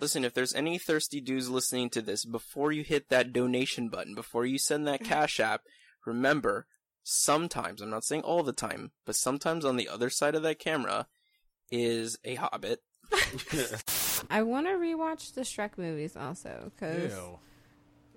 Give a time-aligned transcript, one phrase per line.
[0.00, 4.14] Listen, if there's any thirsty dudes listening to this, before you hit that donation button,
[4.14, 5.12] before you send that mm-hmm.
[5.12, 5.62] cash app,
[6.04, 6.66] remember,
[7.02, 10.58] sometimes, I'm not saying all the time, but sometimes on the other side of that
[10.58, 11.06] camera
[11.70, 12.82] is a hobbit.
[14.30, 17.38] I want to rewatch the Shrek movies also because Ew.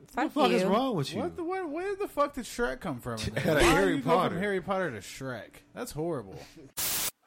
[0.07, 0.55] fuck What the fuck you.
[0.57, 1.19] is wrong with you?
[1.19, 3.19] What the what, where the fuck did Shrek come from?
[3.19, 3.51] in there?
[3.51, 4.29] Out of Why Harry you go Potter.
[4.29, 5.49] From Harry Potter to Shrek.
[5.75, 6.39] That's horrible.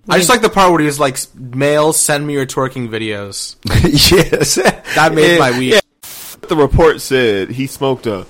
[0.08, 3.56] I just like the part where he was like, "Males, send me your twerking videos."
[4.12, 4.56] yes.
[4.94, 5.80] That made my week.
[6.48, 8.26] The report said he smoked a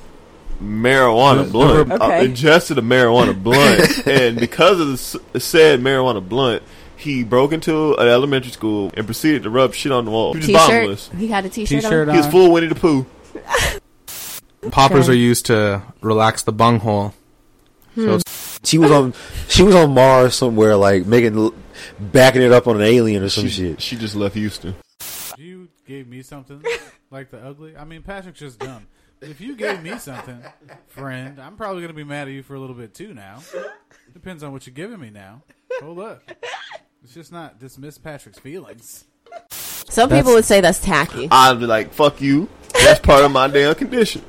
[0.62, 2.18] marijuana blunt, Okay.
[2.18, 6.62] uh, ingested a marijuana blunt, and because of the said marijuana blunt,
[6.96, 10.32] he broke into an elementary school and proceeded to rub shit on the wall.
[10.34, 10.58] He was T-shirt.
[10.68, 11.10] bottomless.
[11.16, 12.14] He had a t-shirt, T-shirt on.
[12.14, 12.32] He was on.
[12.32, 13.06] full Winnie the Pooh.
[14.70, 15.12] Poppers Okay.
[15.12, 17.14] are used to relax the bunghole.
[17.94, 18.29] So it's- Hmm.
[18.64, 19.14] She was on
[19.48, 21.52] she was on Mars somewhere, like making
[21.98, 23.80] backing it up on an alien or some She, shit.
[23.80, 24.74] she just left Houston.
[25.00, 26.62] If you gave me something
[27.10, 28.86] like the ugly, I mean Patrick's just dumb.
[29.22, 30.42] If you gave me something,
[30.88, 33.12] friend, I'm probably gonna be mad at you for a little bit too.
[33.14, 33.40] Now,
[34.12, 35.10] depends on what you're giving me.
[35.10, 35.42] Now,
[35.80, 36.22] hold up.
[37.02, 39.04] It's just not dismiss Patrick's feelings.
[39.50, 41.28] Some people would say that's tacky.
[41.30, 42.48] I'd be like, "Fuck you."
[42.84, 44.22] That's part of my damn condition.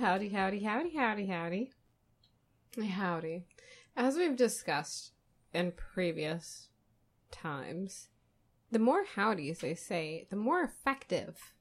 [0.00, 1.72] Howdy, howdy, howdy, howdy, howdy.
[2.80, 3.42] Howdy.
[3.96, 5.10] As we've discussed
[5.52, 6.68] in previous
[7.32, 8.06] times,
[8.70, 11.52] the more howdies they say, the more effective.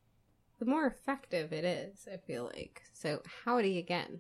[0.59, 2.83] The more effective it is, I feel like.
[2.93, 4.19] So, howdy again.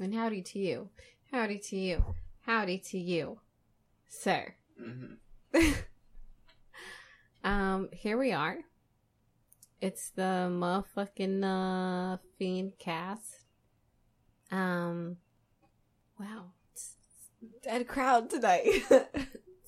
[0.00, 0.90] And howdy to you.
[1.32, 2.14] Howdy to you.
[2.42, 3.40] Howdy to you.
[4.08, 4.54] Sir.
[7.44, 8.58] Um, here we are.
[9.80, 13.44] It's the motherfucking uh fiend cast.
[14.50, 15.18] Um,
[16.18, 16.96] wow, it's
[17.62, 18.64] dead crowd tonight.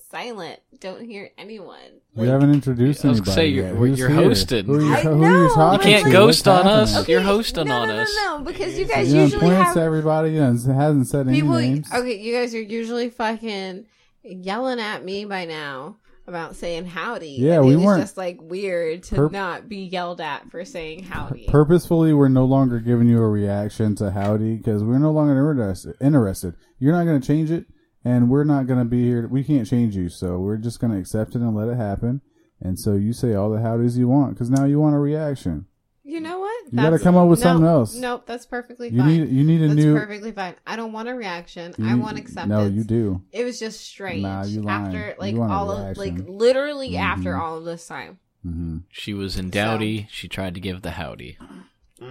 [0.09, 0.59] Silent.
[0.81, 2.01] Don't hear anyone.
[2.15, 3.25] We haven't introduced I was anybody.
[3.25, 3.97] gonna say, you're- yet.
[3.97, 4.19] you're here?
[4.29, 4.65] hosted.
[4.65, 6.11] Who are you, I who are know, you talking You can't to?
[6.11, 6.91] ghost What's on us.
[6.93, 7.11] happening?
[7.11, 8.13] You're hosting no, on no, us.
[8.25, 11.27] No, no, because you guys You know, usually points have to everybody and hasn't said
[11.29, 11.55] any people.
[11.57, 11.87] names.
[11.93, 13.85] Okay, you guys are usually fucking
[14.23, 15.95] yelling at me by now
[16.27, 17.31] about saying howdy.
[17.39, 21.03] Yeah, and we weren't- just like weird to Perp- not be yelled at for saying
[21.03, 21.45] howdy.
[21.47, 25.95] Purposefully, we're no longer giving you a reaction to howdy because we're no longer interested.
[25.99, 26.53] Interested.
[26.79, 27.65] You're not going to change it,
[28.05, 29.27] and we're not going to be here.
[29.27, 32.21] We can't change you, so we're just going to accept it and let it happen.
[32.61, 35.65] And so you say all the howdies you want because now you want a reaction.
[36.03, 36.65] You know what?
[36.71, 37.93] You gotta come up with no, something else.
[37.95, 39.07] Nope, that's perfectly You fine.
[39.07, 39.93] need you need a that's new.
[39.95, 40.55] perfectly fine.
[40.65, 41.75] I don't want a reaction.
[41.77, 42.49] you I want acceptance.
[42.49, 43.21] No, you do.
[43.31, 44.23] It was just strange.
[44.23, 44.87] Nah, you lying.
[44.87, 47.39] after You like want a all of like literally after Mhm.
[47.39, 48.17] all of this time.
[48.43, 50.07] hmm She was in dowdy.
[50.09, 51.37] She tried to give the howdy.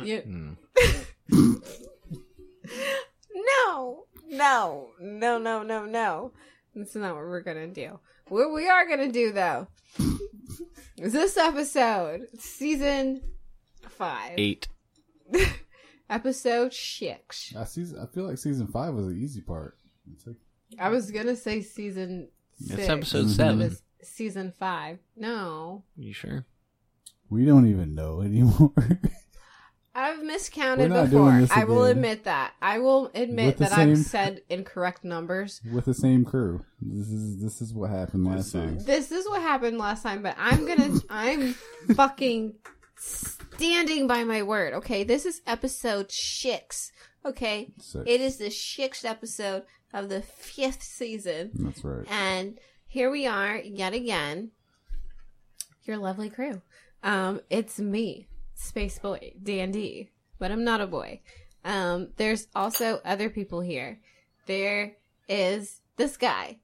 [0.05, 0.53] You, Hmm.
[3.35, 6.33] no, no, no, no, no, no.
[6.75, 7.99] That's not what we're gonna do.
[8.29, 9.67] What we are gonna do though
[10.99, 13.23] is this episode, season
[14.01, 14.67] five, Eight.
[16.11, 17.55] episode six.
[17.57, 17.85] I see.
[18.01, 19.77] I feel like season five was the easy part.
[20.27, 20.37] Like,
[20.79, 22.29] I was gonna say season.
[22.59, 23.37] It's six, episode Mhm.
[23.37, 23.59] seven.
[23.59, 24.99] but it's season five.
[25.17, 26.47] No, You sure?
[27.29, 28.73] we don't even know anymore.
[29.95, 31.07] I've miscounted before.
[31.09, 32.53] doing this I will admit that.
[32.63, 35.61] I will admit With the that I've said incorrect numbers.
[35.73, 36.65] with the same crew.
[36.81, 38.79] This is this is what happened last time.
[38.79, 41.55] This is what happened last time, but I'm gonna, I'm
[41.95, 42.55] fucking
[43.61, 44.73] standing by my word.
[44.75, 46.91] Okay, this is episode six.
[47.25, 48.05] Okay, Six.
[48.07, 52.07] it is the sixth episode of the fifth season, That's right.
[52.11, 54.53] and here we are yet again.
[55.85, 56.63] Your lovely crew.
[57.03, 61.21] Um, it's me, Space Boy, Dandy, but I'm not a boy.
[61.65, 64.01] Um, there's also other people here.
[64.47, 64.93] There
[65.29, 66.59] is this guy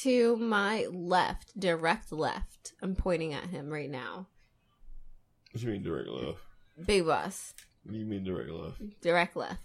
[0.00, 2.72] to my left, direct left.
[2.80, 4.28] I'm pointing at him right now.
[5.52, 6.38] What do you mean direct left?
[6.86, 7.54] Big boss.
[7.84, 9.00] What do you mean direct left?
[9.00, 9.62] Direct left.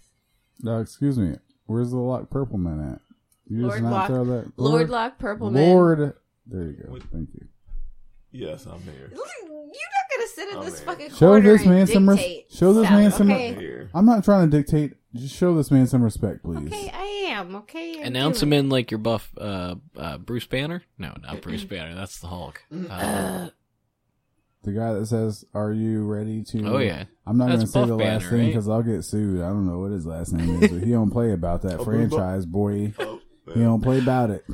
[0.60, 1.36] No, excuse me.
[1.66, 3.00] Where's the lock purple man at?
[3.46, 4.52] You Lord just not Lock- throw that.
[4.56, 5.68] Lord Lock Purple Man.
[5.70, 6.14] Lord.
[6.46, 6.98] There you go.
[7.12, 7.46] Thank you.
[8.32, 9.10] Yes, I'm here.
[9.12, 10.86] You're not gonna sit in Oh, this man.
[10.86, 13.88] fucking Show corner this and man some res- show this stuff, man some- I'm Okay.
[13.94, 14.94] I'm not trying to dictate.
[15.14, 16.66] Just show this man some respect, please.
[16.66, 17.54] okay, I am.
[17.56, 20.82] Okay, I'm Announce doing him in like your buff, uh, uh, Bruce Banner.
[20.98, 21.94] No, not Bruce Banner.
[21.94, 22.64] That's the Hulk.
[22.90, 23.50] Uh,
[24.64, 27.04] The guy that says, "Are you ready to?" Oh, yeah.
[27.26, 28.46] I'm not going to say Buff the last Banner, thing right?
[28.48, 29.40] because I'll get sued.
[29.42, 31.84] I don't know what his last name is, but he don't play about that Oh,
[31.84, 32.92] franchise, boy.
[32.98, 33.20] Oh,
[33.52, 34.44] He don't play about it.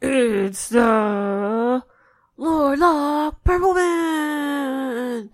[0.00, 1.82] It's the
[2.36, 5.30] Lord Lock Purple Man.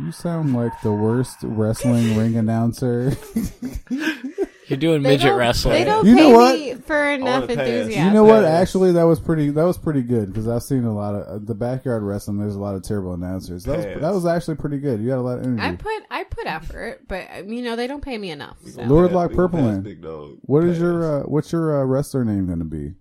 [0.00, 3.12] You sound like the worst wrestling ring announcer.
[4.72, 5.74] you're doing They midget don't- wrestling.
[5.74, 6.58] They don't You pay know what?
[6.58, 7.56] me for enough wanna pass.
[7.68, 8.04] enthusiasm.
[8.06, 8.44] You know what?
[8.44, 9.50] Actually, that was pretty.
[9.50, 12.38] That was pretty good because I've seen a lot of uh, the backyard wrestling.
[12.38, 13.64] There's a lot of terrible announcers.
[13.64, 14.00] That was, Pass.
[14.00, 15.00] that was actually pretty good.
[15.00, 15.62] You got a lot of energy.
[15.62, 18.56] I put I put effort, but um, you know they don't pay me enough.
[18.66, 18.82] So.
[18.82, 19.82] Lord Yeah, Lock we Purple pass Man.
[19.82, 20.38] Big dog.
[20.42, 22.94] What is your uh, what's your uh, wrestler name going to be?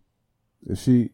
[0.67, 1.09] If she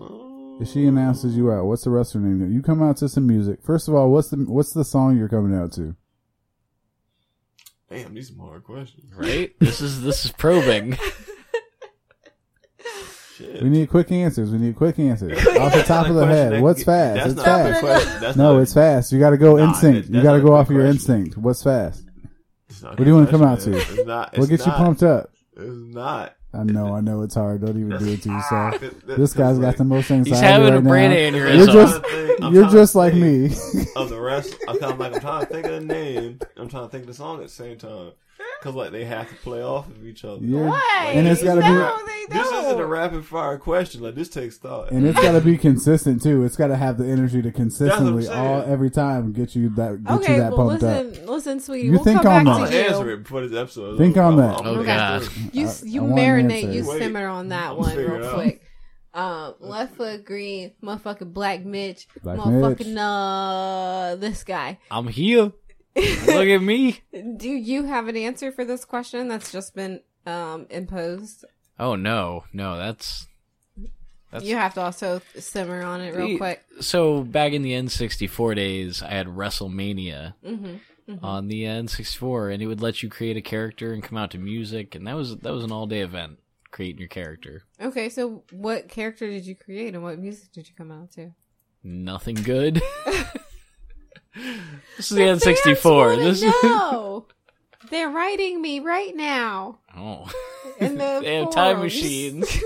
[0.00, 0.58] Oh.
[0.60, 2.50] if she announces you out, what's the wrestler name?
[2.52, 3.60] You come out to some music.
[3.62, 5.94] First of all, what's the what's the song you're coming out to?
[7.90, 9.12] Damn, these are hard questions.
[9.14, 9.54] right?
[9.60, 10.96] This is this is probing.
[13.36, 13.62] Shit.
[13.62, 14.50] We need quick answers.
[14.50, 16.52] We need quick answers off the top of the head.
[16.54, 17.14] that- What's fast?
[17.16, 17.78] That's It's not fast.
[17.78, 18.20] a question.
[18.20, 19.12] That's No, not, it's fast.
[19.12, 20.10] You got to go Nah, instinct.
[20.10, 20.96] that- You got to go not a off your question.
[20.96, 21.36] instinct.
[21.38, 22.04] What's fast?
[22.68, 23.76] it's not a What do you wanna come out to?
[23.76, 24.32] It's not.
[24.32, 24.78] What it's gets you not.
[24.78, 25.30] pumped up?
[25.56, 26.34] It's not.
[26.54, 27.60] I know, I know it's hard.
[27.60, 28.36] Don't even do it to ah,
[28.70, 28.80] yourself.
[28.80, 31.16] That- that- This guy's got the most anxiety He's having right a brain now.
[31.16, 31.56] aneurysm.
[31.56, 33.46] You're just, think- I'm you're just like me.
[33.96, 36.38] Of the rest, I'm kind of like I'm trying to think of the name.
[36.56, 38.12] I'm trying to think of the song at the same time
[38.60, 40.44] because like they have to play off of each other.
[40.44, 41.12] You're- Why?
[41.14, 42.64] And it's gotta be, no, they This don't.
[42.66, 44.02] isn't a rapid fire question.
[44.02, 44.90] Like this takes thought.
[44.90, 46.44] and it's got to be consistent too.
[46.44, 50.12] It's got to have the energy to consistently all every time get you that get
[50.18, 51.28] Okay, you that well pumped listen, up.
[51.28, 51.86] listen, sweetie.
[51.86, 52.66] You we'll think come on back I'm that.
[52.66, 52.88] to gonna you.
[52.94, 53.92] answer it before this episode.
[53.94, 54.58] is Think on I'm- that.
[54.60, 55.28] I'm Oh, gonna God.
[55.52, 58.62] You I- you I marinate, you Wait, simmer on that I'm one real quick.
[59.14, 62.98] Um, left foot green, motherfucking black Mitch, Black motherfucking Mitch.
[62.98, 64.78] uh, this guy.
[64.90, 65.52] I'm here.
[66.26, 67.00] Look at me.
[67.36, 71.44] Do you have an answer for this question that's just been um imposed?
[71.78, 73.26] Oh no, no, that's
[74.30, 76.62] That's- you have to also simmer on it real quick.
[76.80, 79.02] so back in the N64 days.
[79.02, 81.24] I had WrestleMania Mm-hmm.
[81.24, 84.38] on the N64, and it would let you create a character and come out to
[84.38, 86.38] music, and that was that was an all day event
[86.70, 87.62] creating your character.
[87.80, 91.30] Okay, so what character did you create and what music did you come out to?
[91.82, 92.82] Nothing good.
[94.96, 95.84] this is the The N64.
[96.16, 97.26] wanna This know.
[97.90, 99.78] They're writing me right now.
[99.96, 100.30] oh,
[100.78, 101.94] In the they have time forums.
[101.94, 102.58] machines.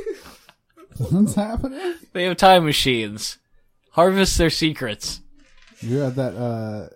[0.98, 1.94] What's happening?
[2.12, 3.38] They have time machines.
[3.92, 5.20] Harvest their secrets.
[5.80, 6.88] You have that uh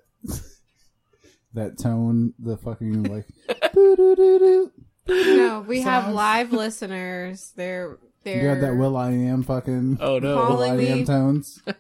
[1.54, 3.26] that tone, the fucking like.
[5.08, 7.52] No, we have live listeners.
[7.54, 10.50] They're they're You got that will.i.am fucking Oh no.
[10.50, 11.62] will.i.am tones.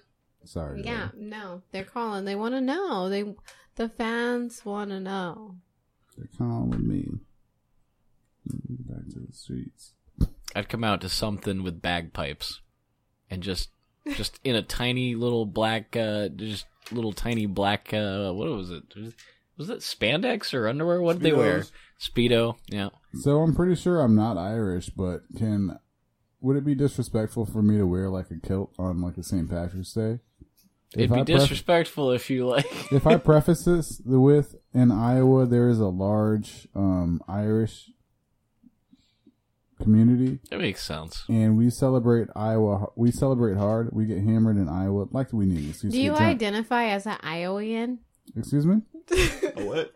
[0.46, 0.82] Sorry.
[0.84, 1.22] Yeah, babe.
[1.22, 2.24] no, they're calling.
[2.24, 3.08] They want to know.
[3.08, 3.34] They
[3.76, 5.56] the fans want to know.
[6.16, 7.08] They're calling me.
[8.46, 9.92] Back to the streets.
[10.54, 12.60] I'd come out to something with bagpipes,
[13.30, 13.70] and just
[14.14, 17.92] just in a tiny little black, uh, just little tiny black.
[17.92, 18.84] Uh, what was it?
[19.58, 21.02] Was it spandex or underwear?
[21.02, 21.64] What did they wear?
[22.00, 22.56] Speedo.
[22.68, 22.90] Yeah.
[23.14, 25.78] So I'm pretty sure I'm not Irish, but can
[26.46, 29.50] would it be disrespectful for me to wear like a kilt on like a St.
[29.50, 30.20] Patrick's Day?
[30.94, 32.66] It'd be I pref- disrespectful if you like.
[32.92, 37.90] if I preface this with in Iowa, there is a large um, Irish
[39.82, 41.24] community, that makes sense.
[41.28, 42.92] and we celebrate Iowa.
[42.94, 43.90] We celebrate hard.
[43.92, 45.68] We get hammered in Iowa like we need.
[45.68, 47.98] Excuse Do you identify as an Iowan?
[48.36, 48.82] Excuse me.
[49.10, 49.95] A what?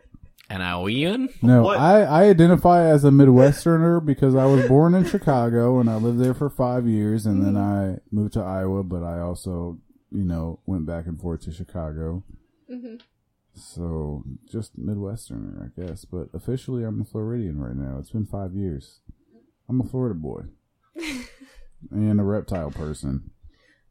[0.51, 1.29] And Ian?
[1.41, 1.79] No, What?
[1.79, 6.19] I, I identify as a Midwesterner because I was born in Chicago and I lived
[6.19, 8.83] there for five years, and then I moved to Iowa.
[8.83, 9.79] But I also,
[10.11, 12.23] you know, went back and forth to Chicago.
[12.69, 12.95] Mm-hmm.
[13.53, 16.03] So just Midwesterner, I guess.
[16.03, 17.97] But officially, I'm a Floridian right now.
[17.99, 18.99] It's been five years.
[19.69, 20.43] I'm a Florida boy
[21.91, 23.31] and a reptile person.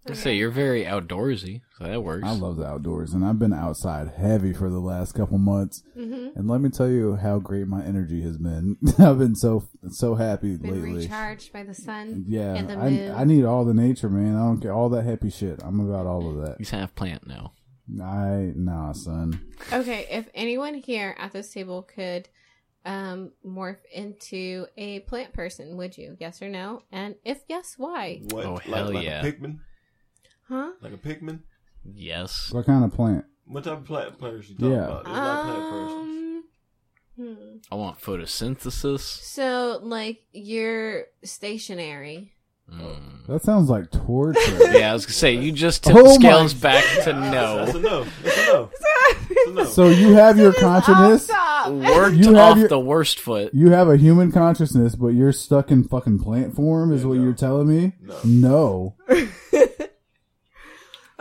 [0.09, 2.27] I say you're very outdoorsy, so that works.
[2.27, 5.83] I love the outdoors, and I've been outside heavy for the last couple months.
[5.95, 8.77] And let me tell you how great my energy has been.
[8.99, 11.03] I've been so so happy Been lately.
[11.03, 12.25] recharged by the sun.
[12.27, 13.11] Yeah, and the moon.
[13.11, 14.37] I, I need all the nature, man.
[14.37, 15.61] I don't care all that happy shit.
[15.63, 16.57] I'm about all of that.
[16.59, 17.53] He's half plant now.
[18.03, 19.41] I nah, son.
[19.73, 22.29] Okay, if anyone here at this table could
[22.87, 26.17] um morph into a plant person, would you?
[26.19, 26.83] Yes or no?
[26.91, 28.23] And if yes, why?
[28.31, 28.47] What?
[28.47, 29.25] Oh, like, hell like yeah.
[29.25, 29.59] a Pikmin?
[30.51, 30.73] Huh?
[30.83, 31.41] Like a Pikmin?
[31.95, 32.51] Yes.
[32.53, 33.25] What kind of plant?
[33.47, 34.85] What type of plant players you talking Yeah.
[34.85, 35.05] about?
[35.05, 36.17] There's a lot of plant persons.
[37.19, 39.01] Um I want photosynthesis.
[39.01, 42.33] So, like, you're stationary.
[42.73, 43.27] Mm.
[43.27, 44.41] That sounds like torture.
[44.73, 47.07] Yeah, I was gonna say you just took Oh the my- scales back to That's
[47.09, 47.21] a no.
[47.21, 47.65] no.
[47.65, 48.05] That's a no.
[48.23, 49.65] That's a no.
[49.65, 51.29] so you have your consciousness.
[51.69, 53.53] Worked You have off your- the worst foot.
[53.53, 56.93] You have a human consciousness, but you're stuck in fucking plant form.
[56.93, 57.25] Is what no.
[57.25, 57.93] you're telling me?
[58.01, 58.17] No.
[58.25, 58.97] No.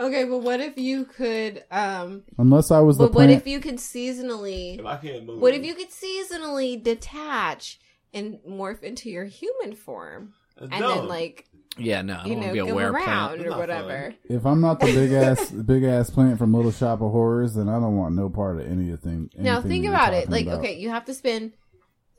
[0.00, 3.32] Okay, but what if you could, um, Unless I was the but what plant.
[3.42, 7.78] if you could seasonally, If I can't move, what if you could seasonally detach
[8.14, 10.32] and morph into your human form?
[10.58, 10.98] That's And dumb.
[11.00, 13.04] then, like, Yeah, no, I you don't want know, to be a go were around
[13.04, 13.32] plant.
[13.32, 14.14] or That's not whatever.
[14.24, 17.68] if I'm not the big ass big ass plant from Little Shop of Horrors, then
[17.68, 19.42] I don't want no part of any of thing anything.
[19.44, 20.20] Now anything think you're about it.
[20.26, 20.58] talking Like, about.
[20.60, 21.52] okay, you have to spend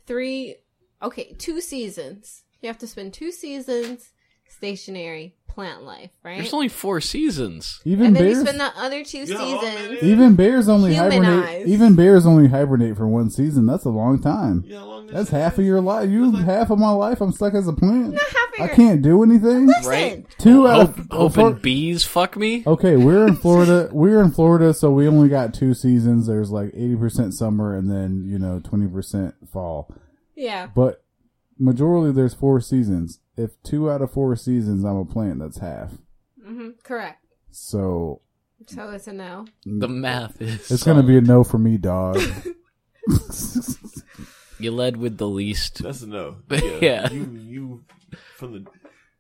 [0.06, 0.56] three,
[1.02, 2.44] okay, two seasons.
[2.62, 4.12] You have to spend two seasons
[4.48, 6.38] stationary plant life, right?
[6.38, 7.80] There's only four seasons.
[7.86, 9.98] even and then bears, you spend the other two You know how long that seasons.
[10.00, 10.04] is?
[10.10, 11.68] even bears only hibernate.
[11.68, 13.66] Even bears only hibernate for one season.
[13.66, 14.64] That's a long time.
[14.66, 15.60] You know long That's half is?
[15.60, 16.10] of your life.
[16.10, 17.22] You half of my life.
[17.22, 18.14] I'm stuck as a plant.
[18.14, 19.68] Half of I can't do anything.
[19.86, 20.26] Right?
[20.38, 22.64] Two out Hope, of hoping four- bees fuck me.
[22.66, 23.90] Okay, we're in Florida.
[23.92, 26.28] We're in Florida, so we only got two seasons.
[26.28, 29.94] There's like eighty percent summer and then you know twenty percent fall.
[30.36, 30.68] Yeah.
[30.76, 31.04] But
[31.60, 33.20] majority there's four seasons.
[33.44, 35.92] If two out of four seasons I'm a plant, that's half.
[36.44, 37.26] hmm Correct.
[37.52, 38.22] So
[38.68, 39.46] So it's a no.
[39.66, 40.70] The math is.
[40.72, 42.20] it's gonna be a no for me, dog.
[44.60, 45.82] You led with the least.
[45.82, 46.38] That's a no.
[46.52, 47.10] Yeah.
[47.12, 47.84] You you
[48.36, 48.66] from the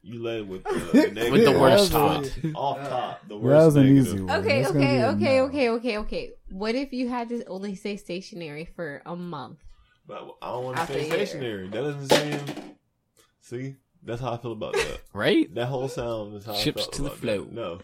[0.03, 0.69] you led with the,
[1.13, 1.29] the.
[1.31, 2.43] With the worst That foot.
[2.43, 3.21] was off top.
[3.27, 4.07] The That worst was an negative.
[4.07, 4.39] easy one.
[4.39, 5.45] Okay, That's okay, okay, no.
[5.45, 6.31] okay, okay, okay.
[6.49, 9.59] What if you had to only stay stationary for a month?
[10.07, 11.25] But I don't want to After stay a year.
[11.27, 11.67] stationary.
[11.69, 12.55] That doesn't seem.
[13.41, 15.01] See, that's how I feel about that.
[15.13, 15.53] Right?
[15.55, 17.50] That whole sound is how Ships I felt to the about float.
[17.50, 17.55] that.
[17.55, 17.79] No,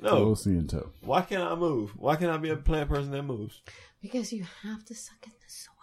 [0.00, 0.18] No.
[0.28, 0.34] no.
[0.34, 0.90] see in tow.
[1.02, 1.90] Why can't I move?
[1.96, 3.60] Why can't I be a plant person that moves?
[4.00, 5.74] Because you have to suck in the soil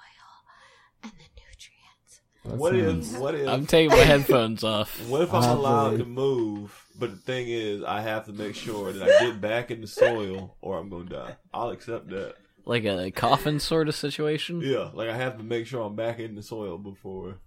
[1.04, 2.22] and the nutrients.
[2.46, 3.20] That What sounds- if?
[3.22, 3.48] What if?
[3.48, 5.00] I'm taking my headphones off.
[5.10, 6.84] What if I'm I allowed play- to move?
[7.00, 9.88] But the thing is, I have to make sure that I get back in the
[9.88, 11.36] soil, or I'm gonna die.
[11.54, 12.34] I'll accept that.
[12.66, 14.62] Like a coffin sort of situation?
[14.62, 17.38] Yeah, like I have to make sure I'm back in the soil before.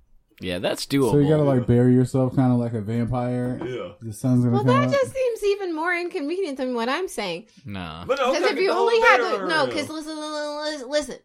[0.41, 1.13] Yeah, that's doable.
[1.13, 3.61] So you gotta like bury yourself, kind of like a vampire.
[3.65, 4.93] Yeah, The sun's gonna Well, come that up.
[4.93, 7.47] just seems even more inconvenient than what I'm saying.
[7.65, 8.05] Nah.
[8.07, 11.17] but no, Because if you only had to, no, because listen, listen, listen, listen.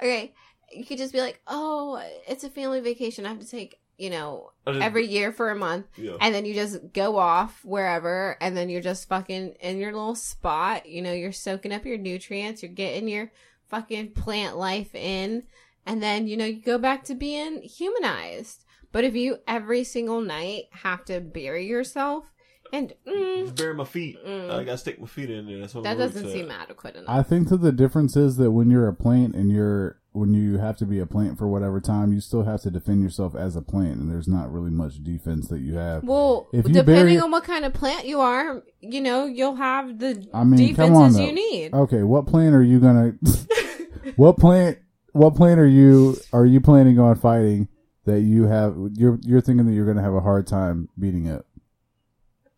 [0.00, 0.32] Okay,
[0.72, 3.26] you could just be like, oh, it's a family vacation.
[3.26, 5.86] I have to take, you know, just- every year for a month.
[5.96, 6.12] yeah.
[6.20, 10.14] And then you just go off wherever, and then you're just fucking in your little
[10.14, 10.86] spot.
[10.86, 13.32] You know, you're soaking up your nutrients, you're getting your
[13.68, 15.42] fucking plant life in,
[15.86, 18.64] and then, you know, you go back to being humanized.
[18.92, 22.24] But if you every single night have to bury yourself,
[22.72, 24.24] and mm, bury my feet.
[24.24, 24.50] Mm.
[24.50, 25.66] I gotta stick my feet in there.
[25.82, 26.32] That doesn't said.
[26.32, 27.08] seem adequate enough.
[27.08, 30.58] I think that the difference is that when you're a plant and you're when you
[30.58, 33.54] have to be a plant for whatever time, you still have to defend yourself as
[33.54, 36.02] a plant, and there's not really much defense that you have.
[36.02, 39.56] Well, If you depending bury- on what kind of plant you are, you know, you'll
[39.56, 41.74] have the I mean, come on, defenses you need.
[41.74, 43.14] Okay, what plant are you gonna?
[44.16, 44.78] what plant?
[45.12, 46.16] What plant are you?
[46.32, 47.68] Are you planning on fighting
[48.04, 48.76] that you have?
[48.94, 51.44] You're you're thinking that you're gonna have a hard time beating it.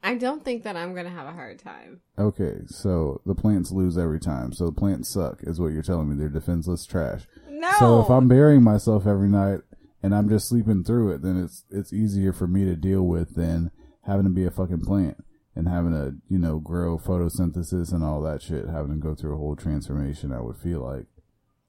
[0.02, 2.00] I don't think that I'm gonna have a hard time.
[2.18, 4.52] Okay, so the plants lose every time.
[4.52, 6.16] So the plants suck, is what you're telling me.
[6.16, 7.23] They're defenseless trash.
[7.49, 7.73] No.
[7.78, 9.61] So if I'm burying myself every night
[10.02, 13.37] and I'm just sleeping through it, then it's it's easier for me to deal with
[13.37, 13.71] than
[14.02, 18.21] having to be a fucking plant and having to you know grow photosynthesis and all
[18.23, 18.68] that shit.
[18.68, 21.06] Having to go through a whole transformation, I would feel like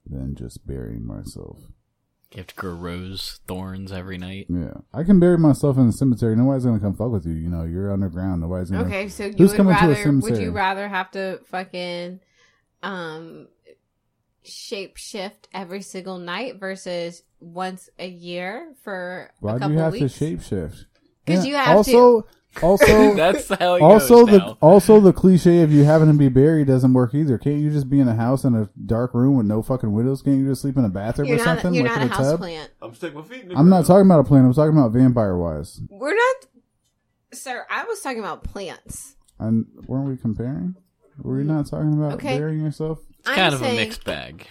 [0.05, 1.59] than just burying myself.
[2.31, 4.47] You have to grow rose thorns every night.
[4.49, 6.35] Yeah, I can bury myself in the cemetery.
[6.35, 7.33] Nobody's gonna come fuck with you.
[7.33, 8.41] You know, you're underground.
[8.41, 8.85] Nobody's gonna.
[8.85, 12.19] Okay, so you Who's would coming to a rather would you rather have to fucking
[12.81, 13.47] um
[14.43, 19.79] shape shift every single night versus once a year for Why a do couple you
[19.79, 20.17] have weeks?
[20.17, 20.85] to shapeshift?
[21.25, 22.27] 'Cause you have to also,
[22.61, 24.57] Also, That's how it also goes the now.
[24.61, 27.37] also the cliche of you having to be buried doesn't work either.
[27.37, 30.21] Can't you just be in a house in a dark room with no fucking windows?
[30.21, 32.09] Can't you just sleep in a bathroom You're or not something you're like not in
[32.09, 32.71] a a house plant.
[32.81, 34.45] I'm sticking my feet in the I'm not talking about a plant.
[34.45, 35.81] I'm talking about vampire wise.
[35.89, 36.35] We're not
[37.33, 39.15] Sir, I was talking about plants.
[39.39, 40.75] And weren't we comparing?
[41.17, 42.37] Were we not talking about Okay.
[42.37, 42.99] burying yourself?
[43.25, 44.47] I'm kind of saying, a mixed bag.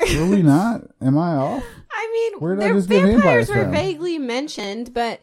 [0.00, 0.82] Were we not?
[1.00, 1.64] Am I off?
[1.90, 3.72] I mean, Where did I their just get vampires vampires were from?
[3.72, 5.20] vaguely mentioned, but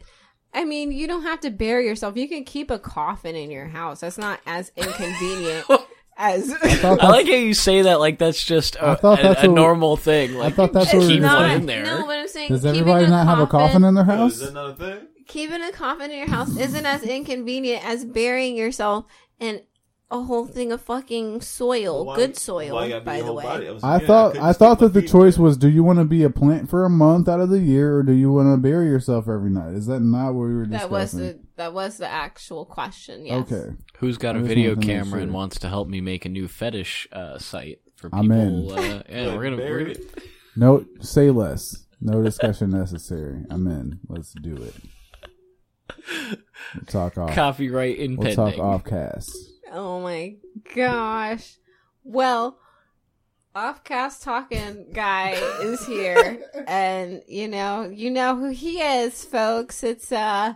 [0.56, 2.16] I mean, you don't have to bury yourself.
[2.16, 4.00] You can keep a coffin in your house.
[4.00, 5.66] That's not as inconvenient
[6.16, 6.52] as.
[6.52, 9.42] thought I like how you say that like that's just I a, thought a- that's
[9.44, 10.34] a what- normal thing.
[10.34, 11.60] Like, thought that's what we keep were one saying.
[11.60, 11.84] in there.
[11.84, 14.32] No, but I'm saying Does everybody a not have a coffin in their house?
[14.34, 15.06] is that not a thing?
[15.28, 19.06] keeping a coffin in your house isn't as inconvenient as burying yourself
[19.40, 19.60] in
[20.10, 23.42] a whole thing of fucking soil, Why- good soil, you gotta be by the way.
[23.44, 23.70] body?
[23.70, 25.42] was- I yeah, thought couldn't I thought that the feet choice in.
[25.42, 27.96] was: do you want to be a plant for a month out of the year,
[27.96, 29.74] or do you want to bury yourself every night?
[29.74, 30.88] Is that not what we were discussing?
[30.88, 33.26] That was the that was the actual question.
[33.26, 33.50] Yes.
[33.52, 36.24] Okay, Who's got I a video wanted to camera and wants to help me make
[36.24, 38.18] a new fetish uh, site for people?
[38.20, 38.70] I'm in.
[38.70, 39.56] Uh, yeah, we're gonna.
[39.56, 40.22] We're bury gonna it.
[40.54, 41.84] no, say less.
[42.00, 43.42] No discussion necessary.
[43.50, 43.98] I'm in.
[44.08, 44.74] Let's do it.
[46.74, 47.34] We'll talk off.
[47.34, 48.36] copyright We'll impending.
[48.36, 49.30] talk off cast.
[49.72, 50.36] Oh my
[50.74, 51.56] gosh.
[52.04, 52.58] Well,
[53.54, 55.30] offcast talking guy
[55.60, 59.82] is here, and you know, you know who he is, folks.
[59.82, 60.54] It's uh,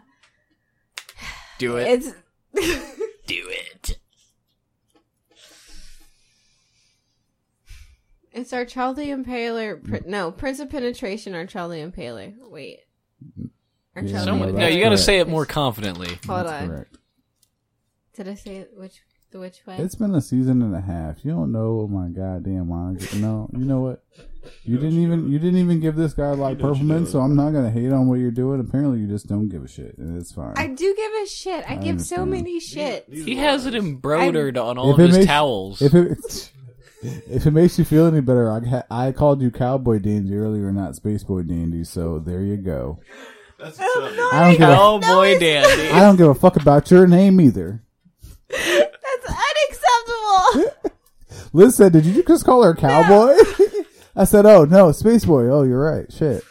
[1.58, 1.88] Do it.
[1.88, 2.06] it's.
[3.26, 3.98] Do it.
[8.32, 9.82] It's our Charlie Impaler.
[9.82, 12.34] Pr- no, Prince of Penetration or Charlie Impaler.
[12.48, 12.80] Wait.
[13.96, 16.18] Or Yeah, Charlie Someone, no, no, you got to say it more confidently.
[16.26, 16.68] Hold That's on.
[16.68, 16.96] correct.
[18.20, 19.00] Did I say it which
[19.32, 19.76] the which way?
[19.78, 21.24] It's been a season and a half.
[21.24, 23.00] You don't know my goddamn mind.
[23.18, 24.04] No, you know what?
[24.62, 27.06] You didn't even you didn't even give this guy like You know what purple doing.
[27.06, 28.60] so I'm not gonna hate on what you're doing.
[28.60, 30.52] Apparently, you just don't give a shit, and it's fine.
[30.58, 31.64] I do give a shit.
[31.66, 33.10] I, I give so many shit.
[33.10, 33.82] These He has it lies.
[33.82, 35.80] embroidered on all of his makes- towels.
[35.80, 36.18] if it
[37.02, 40.70] if it makes you feel any better, I ha- I called you cowboy dandy earlier,
[40.72, 41.84] not space boy dandy.
[41.84, 43.00] So there you go.
[43.58, 44.34] That's oh, what's up.
[44.34, 45.88] I don't give a Cowboy dandy.
[45.88, 47.82] I don't give a fuck about your name either.
[48.50, 49.26] That's
[50.58, 50.90] unacceptable.
[51.52, 53.34] Liz said, "Did you just call her cowboy?"
[54.16, 55.44] I said, "Oh no, space boy.
[55.48, 56.10] Oh, you're right.
[56.12, 56.42] Shit."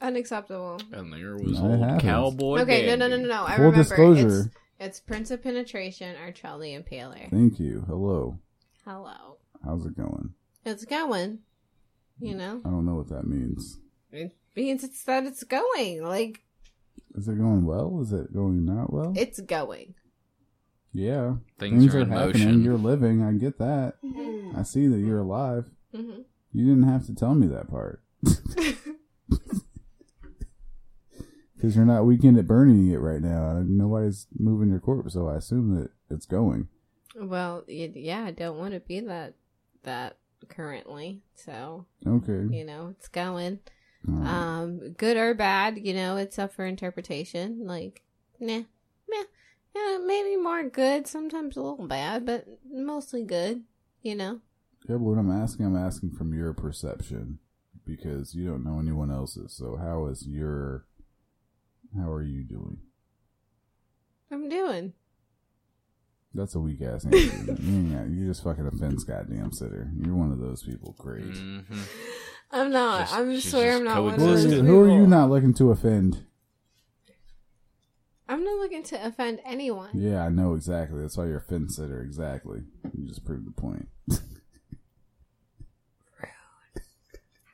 [0.00, 0.80] unacceptable.
[0.92, 2.00] And there was I old haven't.
[2.00, 2.60] cowboy.
[2.60, 3.08] Okay, no, dandy.
[3.08, 3.44] no, no, no, no.
[3.46, 3.76] I Full remember.
[3.82, 4.38] disclosure.
[4.38, 4.48] It's,
[4.78, 7.30] it's Prince of Penetration or Charlie Impaler.
[7.30, 7.84] Thank you.
[7.86, 8.38] Hello.
[8.84, 9.36] Hello.
[9.64, 10.34] How's it going?
[10.64, 11.40] It's going.
[12.20, 13.78] You know, I don't know what that means.
[14.12, 16.02] it means it's that it's going.
[16.02, 16.40] Like
[17.14, 18.00] Is it going well?
[18.02, 19.12] Is it going not well?
[19.16, 19.94] it's going.
[20.92, 21.34] Yeah.
[21.58, 22.26] Things, are, in happening.
[22.46, 22.62] motion.
[22.64, 23.22] You're living.
[23.22, 23.94] I get that.
[24.56, 25.70] I see that you're alive.
[25.94, 26.20] hmm
[26.52, 28.02] You didn't have to tell me that part.
[31.56, 33.60] Because you're not weekend at burning it right now.
[33.66, 36.68] Nobody's moving your corpse, so I assume that it's going.
[37.20, 39.34] Well, yeah, I don't want to be that
[39.82, 41.20] that currently.
[41.34, 42.46] So Okay.
[42.56, 43.58] you know, it's going.
[44.08, 44.28] All right.
[44.60, 47.66] Um, good or bad, you know, it's up for interpretation.
[47.66, 48.02] Like,
[48.38, 48.62] nah, meh,
[49.74, 53.62] yeah, maybe more good, sometimes a little bad, but mostly good.
[54.02, 54.40] You know.
[54.88, 57.38] Yeah, but what I'm asking, I'm asking from your perception
[57.84, 59.52] because you don't know anyone else's.
[59.52, 60.86] So how is your,
[61.96, 62.78] how are you doing?
[64.30, 64.92] I'm doing.
[66.34, 67.18] That's a weak ass answer.
[67.60, 69.90] yeah, you're just fucking a fence goddamn sitter.
[69.98, 70.94] You're one of those people.
[70.98, 71.24] Great.
[71.24, 71.64] Mhm.
[72.50, 73.00] I'm not.
[73.00, 75.06] Just- I'm she's swear I'm not one of Who are, those you, who are you
[75.06, 76.24] not looking to offend?
[78.28, 79.90] I'm not looking to offend anyone.
[79.94, 81.00] Yeah, I know exactly.
[81.00, 82.02] That's why you're a fence sitter.
[82.02, 82.60] Exactly.
[82.96, 83.88] You just proved the point.
[84.08, 84.16] Rude.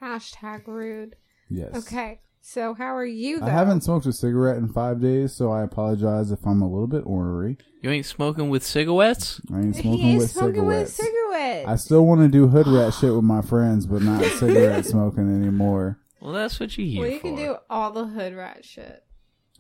[0.03, 1.17] Hashtag rude.
[1.49, 1.75] Yes.
[1.77, 2.21] Okay.
[2.41, 3.41] So how are you?
[3.41, 3.47] Though?
[3.47, 6.87] I haven't smoked a cigarette in five days, so I apologize if I'm a little
[6.87, 7.57] bit ornery.
[7.81, 9.41] You ain't smoking with cigarettes?
[9.53, 11.33] I ain't smoking, He smoking ain't with smoking with cigarettes.
[11.33, 11.69] cigarettes.
[11.69, 15.35] I still want to do hood rat shit with my friends, but not cigarette smoking
[15.35, 15.99] anymore.
[16.21, 17.29] Well, that's what you here well, you for.
[17.29, 19.03] can do all the hood rat shit.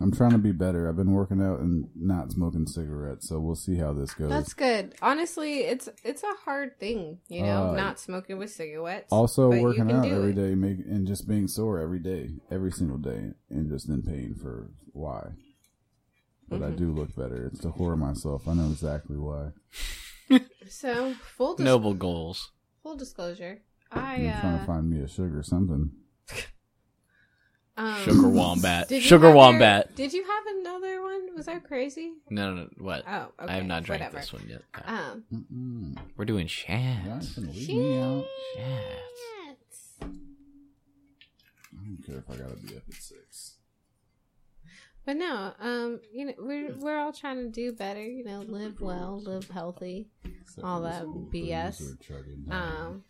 [0.00, 0.88] I'm trying to be better.
[0.88, 4.28] I've been working out and not smoking cigarettes, so we'll see how this goes.
[4.28, 4.94] That's good.
[5.00, 9.12] Honestly, it's it's a hard thing, you know, Uh, not smoking with cigarettes.
[9.12, 10.34] also but working out do every it.
[10.34, 14.34] day, make, and just being sore every day, every single day, and just in pain
[14.34, 15.28] for why.
[16.48, 16.72] But Mm-hmm.
[16.72, 17.46] I do look better.
[17.46, 18.46] It's to horror myself.
[18.48, 19.50] I know exactly why.
[20.68, 22.50] So full dis- Noble goals.
[22.82, 23.60] full disclosure,
[23.92, 25.90] I I'm trying to uh, find me a sugar something.
[27.76, 28.88] um, Sugar wombat.
[28.88, 29.94] Sugar have your- wombat.
[29.96, 31.34] Did you have another one?
[31.36, 32.12] Was that crazy?
[32.30, 32.68] No, no, no.
[32.78, 33.04] What?
[33.08, 33.52] Oh, okay.
[33.52, 34.18] I have not drank whatever.
[34.18, 34.62] this one yet.
[34.86, 34.92] No.
[34.94, 37.34] Um, We're doing You're not shots.
[37.34, 38.24] gonna leave me out.
[38.56, 39.94] Shots.
[40.02, 40.06] I
[41.86, 43.56] don't care if I gotta be up at six.
[45.04, 48.02] but no, um, you know, we're we're all trying to do better.
[48.02, 50.08] You know, live well, live healthy.
[50.42, 51.78] Except All that BS.
[51.78, 52.76] boozer chugging down.
[52.86, 53.04] Um,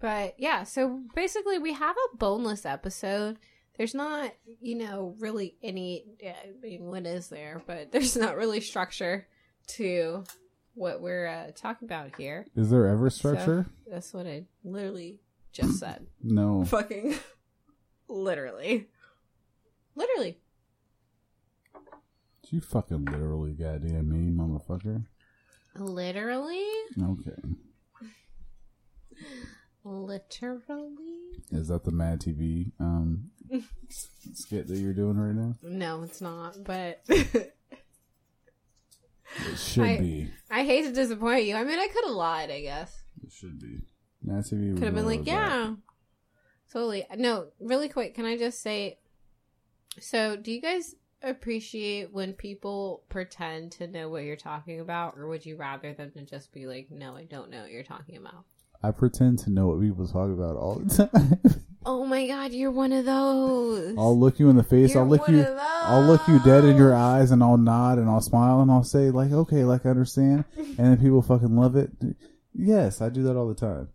[0.00, 3.38] but yeah, so basically, we have a boneless episode.
[3.76, 6.04] There's not, you know, really any.
[6.24, 7.62] I mean, what is there?
[7.66, 9.26] But there's not really structure
[9.68, 10.24] to
[10.74, 12.46] what we're uh, talking about here.
[12.56, 13.66] Is there ever structure?
[13.90, 15.20] That's what I literally
[15.52, 16.06] just said.
[16.22, 16.64] no.
[16.64, 17.14] Fucking,
[18.08, 18.86] literally,
[19.94, 20.38] literally.
[22.50, 25.04] You fucking literally goddamn me, motherfucker.
[25.74, 26.64] Literally,
[27.02, 27.32] Okay.
[29.86, 31.14] Literally.
[31.52, 33.30] Is that the Mad TV um
[33.88, 35.54] skit that you're doing right now?
[35.62, 36.56] No, it's not.
[36.64, 37.52] But It
[39.58, 40.30] should I- be.
[40.50, 41.54] I hate to disappoint you.
[41.56, 43.02] I mean, I could have lied, I guess.
[43.24, 43.82] It should be.
[44.22, 45.74] Nancy V Could have been like, yeah,
[46.72, 47.04] totally.
[47.16, 48.14] No, really quick.
[48.14, 48.98] Can I just say?
[50.00, 55.28] So, do you guys appreciate when people pretend to know what you're talking about, or
[55.28, 58.16] would you rather them to just be like, "No, I don't know what you're talking
[58.16, 58.44] about"?
[58.86, 61.60] I pretend to know what people talk about all the time.
[61.84, 63.96] Oh my god, you're one of those.
[63.98, 64.94] I'll look you in the face.
[64.94, 65.44] You're I'll look you.
[65.60, 68.84] I'll look you dead in your eyes, and I'll nod and I'll smile and I'll
[68.84, 71.90] say like, okay, like I understand, and then people fucking love it.
[72.54, 73.88] Yes, I do that all the time.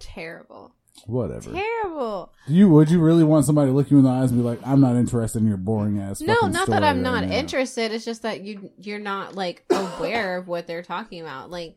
[0.00, 0.74] Terrible.
[1.06, 1.52] Whatever.
[1.52, 2.32] Terrible.
[2.46, 4.60] You would you really want somebody to look you in the eyes and be like,
[4.66, 6.20] I'm not interested in your boring ass.
[6.20, 7.92] No, not that I'm right not now." interested.
[7.92, 11.50] It's just that you you're not like aware of what they're talking about.
[11.50, 11.76] Like,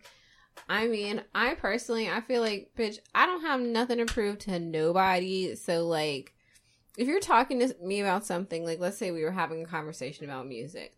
[0.68, 4.60] I mean, I personally, I feel like, bitch, I don't have nothing to prove to
[4.60, 5.56] nobody.
[5.56, 6.34] So, like,
[6.98, 10.26] if you're talking to me about something, like, let's say we were having a conversation
[10.26, 10.96] about music,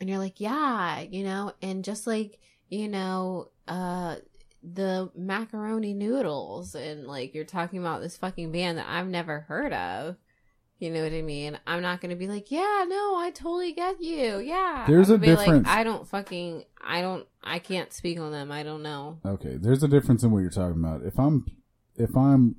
[0.00, 4.16] and you're like, yeah, you know, and just like, you know, uh,
[4.62, 9.72] the macaroni noodles, and like, you're talking about this fucking band that I've never heard
[9.72, 10.16] of.
[10.78, 11.58] You know what I mean?
[11.66, 14.38] I'm not gonna be like, yeah, no, I totally get you.
[14.38, 14.84] Yeah.
[14.86, 15.68] There's a gonna like, difference.
[15.68, 18.52] I don't fucking, I don't, I can't speak on them.
[18.52, 19.18] I don't know.
[19.26, 21.02] Okay, there's a difference in what you're talking about.
[21.04, 21.46] If I'm
[21.96, 22.56] if I'm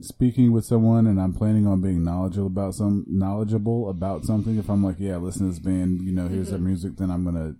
[0.00, 4.68] speaking with someone and I'm planning on being knowledgeable about some knowledgeable about something, if
[4.68, 6.66] I'm like, yeah, listen to this band, you know, here's their mm-hmm.
[6.68, 7.54] music, then I'm gonna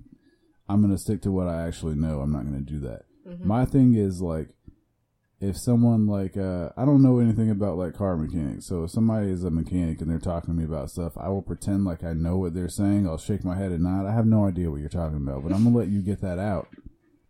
[0.68, 2.20] I'm gonna stick to what I actually know.
[2.20, 3.03] I'm not gonna do that.
[3.27, 3.48] Mm-hmm.
[3.48, 4.48] My thing is like
[5.42, 9.28] if someone like uh I don't know anything about like car mechanics, so if somebody
[9.28, 12.12] is a mechanic and they're talking to me about stuff, I will pretend like I
[12.12, 13.09] know what they're saying.
[13.09, 14.07] I'll shake my head and nod.
[14.07, 16.38] I have no idea what you're talking about, but I'm gonna let you get that
[16.38, 16.68] out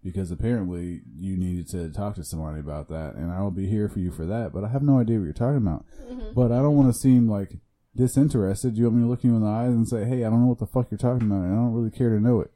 [0.04, 3.88] because apparently you needed to talk to somebody about that, and I will be here
[3.88, 4.52] for you for that.
[4.52, 5.86] But I have no idea what you're talking about.
[6.34, 7.56] But I don't want to seem like
[7.96, 8.76] disinterested.
[8.76, 10.48] You want me to look you in the eyes and say, "Hey, I don't know
[10.48, 12.50] what the fuck you're talking about, and I don't really care to know it."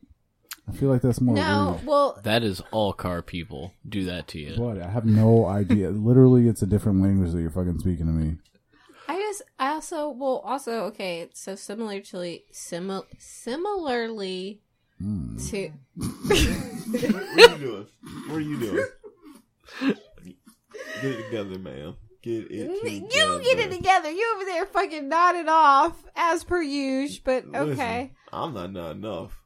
[0.69, 1.87] I feel like that's more No, rude.
[1.87, 4.55] well, That is all car people do that to you.
[4.61, 4.81] What?
[4.83, 5.91] I have no idea.
[5.91, 8.37] Literally, it's a different language that you're fucking speaking to me.
[9.09, 14.61] I just, I also, well, also, okay, so similarly, simil, similarly
[14.99, 15.37] Hmm.
[15.37, 17.87] to, What are you doing?
[18.29, 18.87] What are you doing?
[19.83, 21.97] Get it together, ma'am.
[22.23, 22.89] Get it together.
[23.43, 24.11] you get it together.
[24.11, 28.13] You over there fucking nodded off as per usual, but Listen, okay.
[28.33, 29.39] I'm not not enough.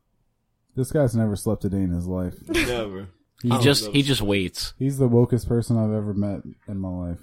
[0.74, 2.34] This guy's never slept a day in his life.
[2.48, 3.08] Never.
[3.42, 4.74] He just he just waits.
[4.78, 7.20] He's the wokest person I've ever met in my life.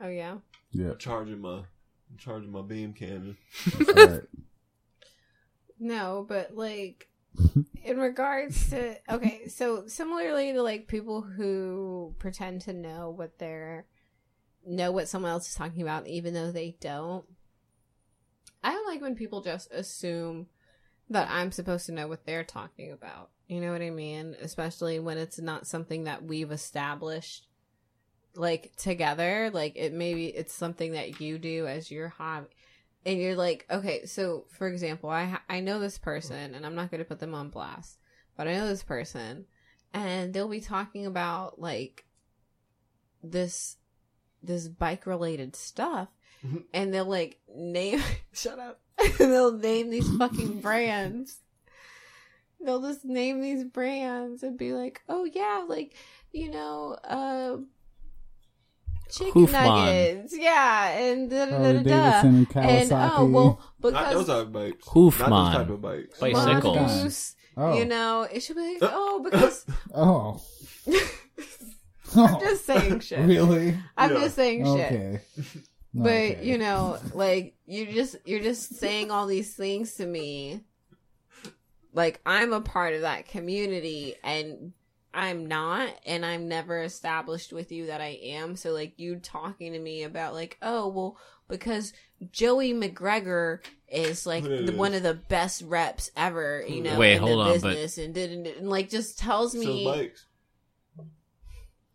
[0.00, 0.38] Oh yeah.
[0.72, 3.36] Yeah, charging my I'm charging my beam cannon.
[3.64, 4.22] that's right.
[5.78, 7.08] No, but like
[7.84, 13.86] in regards to okay, so similarly to like people who pretend to know what they're
[14.64, 17.24] know what someone else is talking about even though they don't.
[18.62, 20.46] I don't like when people just assume
[21.10, 23.30] that I'm supposed to know what they're talking about.
[23.48, 24.36] You know what I mean?
[24.40, 27.46] Especially when it's not something that we've established
[28.34, 29.50] like together.
[29.52, 32.46] Like it maybe it's something that you do as your hobby
[33.04, 36.76] and you're like, okay, so for example, I ha- I know this person, and I'm
[36.76, 37.98] not going to put them on blast,
[38.36, 39.46] but I know this person,
[39.92, 42.04] and they'll be talking about like
[43.22, 43.76] this
[44.42, 46.08] this bike related stuff,
[46.44, 46.64] Mhm.
[46.72, 48.00] and they'll like name
[48.32, 48.80] shut up,
[49.18, 51.38] they'll name these fucking brands.
[52.64, 55.94] They'll just name these brands and be like, oh yeah, like
[56.32, 57.56] you know, uh.
[59.10, 59.52] Chicken Hoofman.
[59.52, 62.22] nuggets, yeah, and da da da Harley da da.
[62.22, 63.10] Davidson and And Kawasaki.
[63.18, 64.86] oh well, Not those type of bikes.
[64.88, 65.28] Hoofman.
[65.28, 66.18] Not those type of bikes.
[66.18, 66.76] Bicycles.
[66.76, 70.40] Mongoose, oh, you know, it should be like, oh, because oh,
[72.16, 73.18] I'm just saying shit.
[73.26, 73.76] Really?
[73.98, 74.20] I'm Yeah.
[74.20, 74.92] just saying shit.
[74.92, 75.20] Okay.
[75.94, 76.40] But Okay.
[76.42, 80.62] you know, like you just you're just saying all these things to me.
[81.92, 84.72] Like I'm a part of that community and
[85.12, 88.56] I'm not and I'm never established with you that I am.
[88.56, 91.92] So like you talking to me about like, oh well because
[92.30, 94.70] Joey McGregor is like the, is?
[94.72, 97.98] one of the best reps ever, you know, Wait, in hold the on, but- business
[97.98, 100.26] and did and, and like just tells me Sells bikes.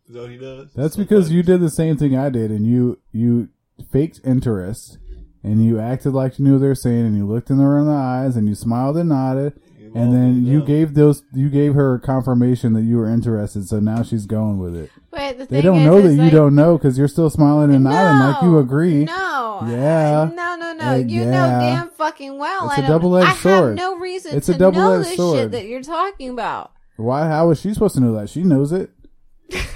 [0.06, 0.72] Is that what he does?
[0.74, 1.32] That's Sells because bikes.
[1.32, 3.48] you did the same thing I did, and you you
[3.92, 4.98] faked interest,
[5.42, 7.78] and you acted like you knew what they were saying, and you looked in her
[7.78, 11.48] in the eyes, and you smiled and nodded, You and then you gave those you
[11.48, 13.66] gave her confirmation that you were interested.
[13.68, 14.90] So now she's going with it.
[15.10, 17.30] But the They thing don't is, know is that you don't know because you're still
[17.30, 19.04] smiling and nodding like you agree.
[19.04, 19.60] No.
[19.66, 20.30] Yeah.
[20.34, 20.84] No, no, no.
[20.90, 22.68] Uh, you know damn fucking well.
[22.70, 23.76] It's I a double-edged I have sword.
[23.76, 25.38] no reason It's to a double-edged know this sword.
[25.38, 26.72] shit that you're talking about.
[26.96, 27.26] Why?
[27.26, 28.28] How is she supposed to know that?
[28.28, 28.90] She knows it.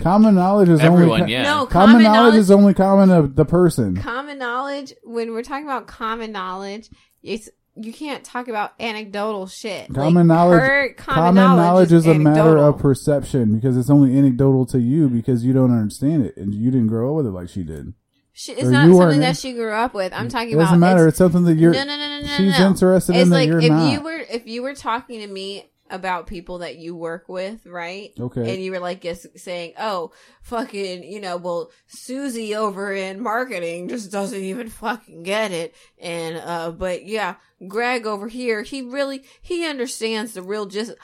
[0.00, 1.42] Common knowledge is Everyone, only yeah.
[1.44, 2.34] No, common, common, knowledge, knowledge.
[2.36, 3.96] is only common of the person.
[3.96, 4.92] common knowledge.
[5.02, 6.90] When we're talking about common knowledge,
[7.22, 9.94] it's you can't talk about anecdotal shit.
[9.94, 10.60] Common Like, knowledge.
[10.60, 15.42] her Common, knowledge is, a matter of perception because it's only anecdotal to you because
[15.44, 17.94] you don't understand it and you didn't grow up with it like she did.
[18.34, 20.12] She, it's or not something that she grew up with.
[20.12, 21.00] I'm talking about It doesn't matter.
[21.06, 21.72] it's- It's, something that you're.
[21.72, 22.36] no, no, no, no, no.
[22.36, 22.66] she's no.
[22.66, 23.92] interested it's in that you're if not.
[23.92, 28.10] you were if you were talking to me about people that you work with, right?
[28.18, 28.52] Okay.
[28.54, 30.10] And you were like just saying, "Oh,
[30.42, 36.38] fucking, you know, well, Susie over in marketing just doesn't even fucking get it." And
[36.38, 37.36] uh but yeah,
[37.68, 40.94] Greg over here, he really he understands the real gist.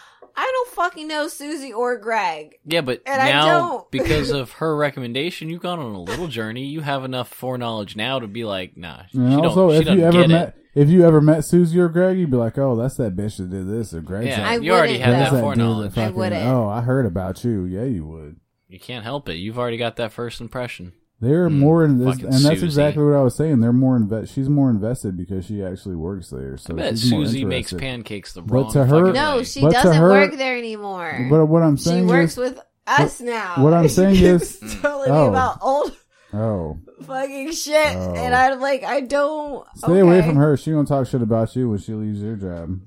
[0.41, 2.55] I don't fucking know Susie or Greg.
[2.65, 3.91] Yeah, but And I now don't.
[3.91, 6.65] because of her recommendation, you've gone on a little journey.
[6.67, 9.47] You have enough foreknowledge now to be like, nah, she and don't.
[9.47, 10.58] also, she if you ever met, it.
[10.79, 13.51] If you ever met Susie or Greg, you'd be like, "Oh, that's that bitch that
[13.51, 14.47] did this," or Greg, Yeah, that.
[14.47, 15.95] I you already wouldn't, had that that foreknowledge.
[15.95, 16.47] that I wouldn't.
[16.47, 17.65] Oh, I heard about you.
[17.65, 18.37] Yeah, you would.
[18.69, 19.35] You can't help it.
[19.35, 20.93] You've already got that first impression.
[21.21, 22.67] They're Mm, more in this, and that's Susie.
[22.67, 23.59] exactly what I was saying.
[23.61, 24.33] They're more invest.
[24.35, 26.57] She's more invested because she actually works there.
[26.59, 28.49] So I bet she's more Susie makes pancakes the wrong.
[28.49, 31.27] But wrong to her- fucking No, she But doesn't her- work there anymore.
[31.29, 33.55] But what I'm saying, she works is, with us now.
[33.65, 35.23] what I'm saying is- She's telling Oh.
[35.25, 35.91] me about old
[36.35, 38.15] oh, fucking shit, Oh.
[38.15, 39.67] and I'm like, I don't.
[39.77, 40.57] stay away from her.
[40.57, 42.81] She gonna talk shit about you when she leaves your job.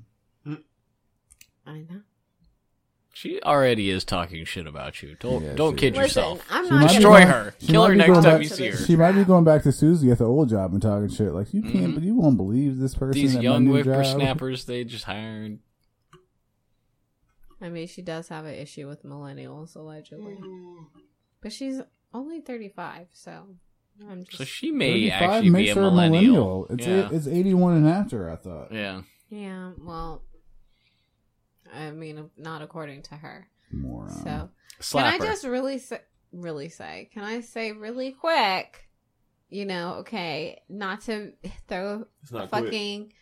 [1.66, 2.00] I know.
[3.14, 5.16] She already is talking shit about you.
[5.20, 5.98] Don't Yeah, don't kid is.
[5.98, 6.46] Listen, yourself.
[6.50, 7.54] I'm She not might be gonna Destroy going- her.
[7.60, 8.76] she Kill might her be next going time back- you see her.
[8.76, 11.52] She might be going back to Susie at the old job and talking shit like
[11.54, 12.02] you can't, Mhm.
[12.02, 13.12] you won't believe this person.
[13.20, 15.58] These young new job." whippersnappers they just hired.
[17.60, 20.36] I mean, she does have an issue with millennials, allegedly.
[21.40, 21.80] But she's
[22.14, 23.46] only 35, so
[24.08, 24.38] I'm just.
[24.38, 26.66] So she may 35 actually be a her millennial.
[26.70, 27.08] It's yeah.
[27.12, 28.30] it's 81 and after.
[28.30, 28.72] I thought.
[28.72, 29.02] yeah.
[29.30, 30.22] yeah, well.
[31.74, 33.48] I mean, not according to her.
[33.72, 34.10] Moron.
[34.10, 34.50] So.
[34.80, 36.00] Slap can I just really say,
[36.32, 38.88] really say, can I say really quick,
[39.48, 41.32] you know, okay, not to
[41.68, 43.12] throw It's not fucking,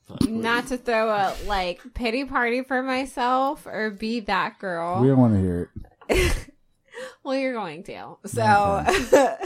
[0.00, 0.30] It's not quick.
[0.30, 5.00] not to throw a like pity party for myself or be that girl.
[5.00, 5.70] we don't want to hear
[6.08, 6.48] it.
[7.24, 8.16] well, you're going to.
[8.26, 8.84] So,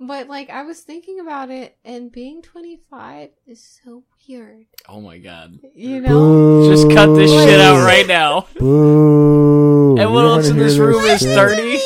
[0.00, 4.66] but like, I was thinking about it, and being 25 is so weird.
[4.88, 5.58] Oh my god.
[5.74, 6.70] You know, Boo.
[6.70, 8.46] Just cut this shit out right now.
[8.58, 9.96] Boo.
[9.98, 11.78] Everyone We else in wanna this room is 30.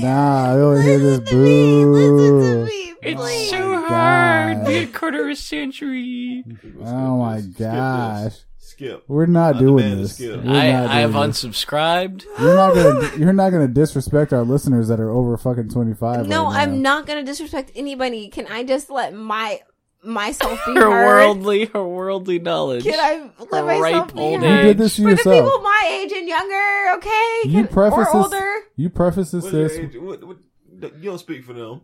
[0.00, 1.18] Nah, I don't hear this.
[1.20, 2.85] listen to me, listen to Boo.
[3.06, 3.50] Me, It's please.
[3.50, 4.66] so hard.
[4.66, 6.44] Be a quarter of a century.
[6.84, 7.66] Oh my Skip this.
[7.66, 8.32] gosh.
[8.58, 9.04] Skip.
[9.08, 10.18] We're not I doing this.
[10.20, 10.42] We're I,
[10.72, 11.44] not I have doing this.
[11.44, 12.24] unsubscribed.
[12.40, 13.16] You're not gonna.
[13.16, 16.26] You're not gonna disrespect our listeners that are over fucking 25.
[16.28, 16.62] No, right.
[16.68, 18.28] I'm not gonna disrespect anybody.
[18.28, 19.60] Can I just let my
[20.02, 21.06] myself be Her heard?
[21.06, 22.84] worldly, her worldly knowledge.
[22.84, 25.60] Can I let Her myself ripe be old You did this to For the people
[25.62, 27.40] my age and younger, okay?
[27.48, 28.14] You preface or this.
[28.14, 28.54] older.
[28.76, 29.44] You preface this.
[29.44, 29.96] What's your this age?
[29.96, 30.36] What, what,
[30.80, 31.82] you don't speak for them.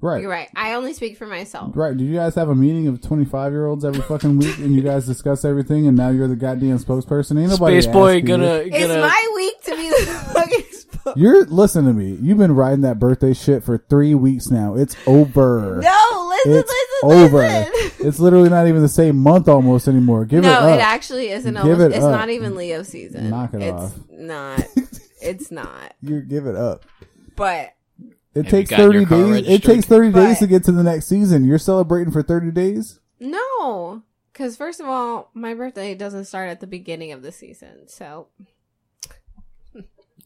[0.00, 0.20] Right.
[0.22, 0.48] You're right.
[0.54, 1.72] I only speak for myself.
[1.76, 1.96] Right.
[1.96, 4.82] Do you guys have a meeting of 25 year olds every fucking week and you
[4.82, 7.40] guys discuss everything and now you're the goddamn spokesperson?
[7.40, 8.36] Ain't nobody Space boy asking you.
[8.36, 11.12] gonna It's my week to be the fucking spokesperson.
[11.16, 12.18] You're listen to me.
[12.20, 14.74] You've been riding that birthday shit for three weeks now.
[14.74, 15.80] It's over.
[15.80, 17.36] No, listen, it's listen, over.
[17.38, 18.06] listen.
[18.08, 20.24] It's literally not even the same month almost anymore.
[20.24, 20.62] Give it up.
[20.64, 21.54] no, it actually isn't.
[21.54, 22.10] Give Almost, it it's up.
[22.10, 23.30] not even Leo season.
[23.30, 23.94] Knock it it's off.
[24.10, 24.62] not.
[25.22, 25.94] It's not.
[26.02, 26.84] you give it up.
[27.36, 27.74] But
[28.36, 29.26] It you takes gotten 30 your car days.
[29.26, 29.62] It registered?
[29.62, 31.44] takes 30 days But- to get to the next season.
[31.44, 33.00] You're celebrating for 30 days?
[33.18, 37.88] no, because first of all, my birthday doesn't start at the beginning of the season.
[37.88, 38.28] So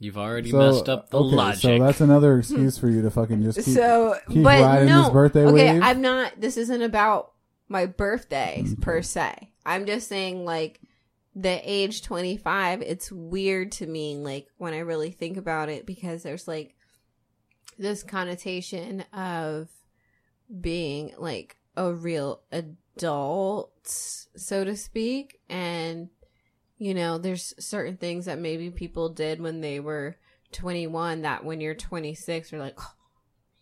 [0.03, 1.61] You've already So, messed up the okay, logic.
[1.61, 3.75] So that's another excuse for you to fucking just keep.
[3.75, 5.83] so keep but riding no this birthday okay wave?
[5.83, 7.33] i'm not this isn't about
[7.69, 8.81] my birthday mm-hmm.
[8.81, 10.81] per se i'm just saying like
[11.37, 16.23] the age 25 it's weird to me like when i really think about it because
[16.23, 16.75] there's like
[17.81, 19.69] this connotation of
[20.61, 25.41] being like a real adult so to speak.
[25.49, 26.11] And
[26.77, 30.17] you know there's certain things that maybe people did when they were
[30.53, 32.95] 21 that when you're 26 you're like "Oh,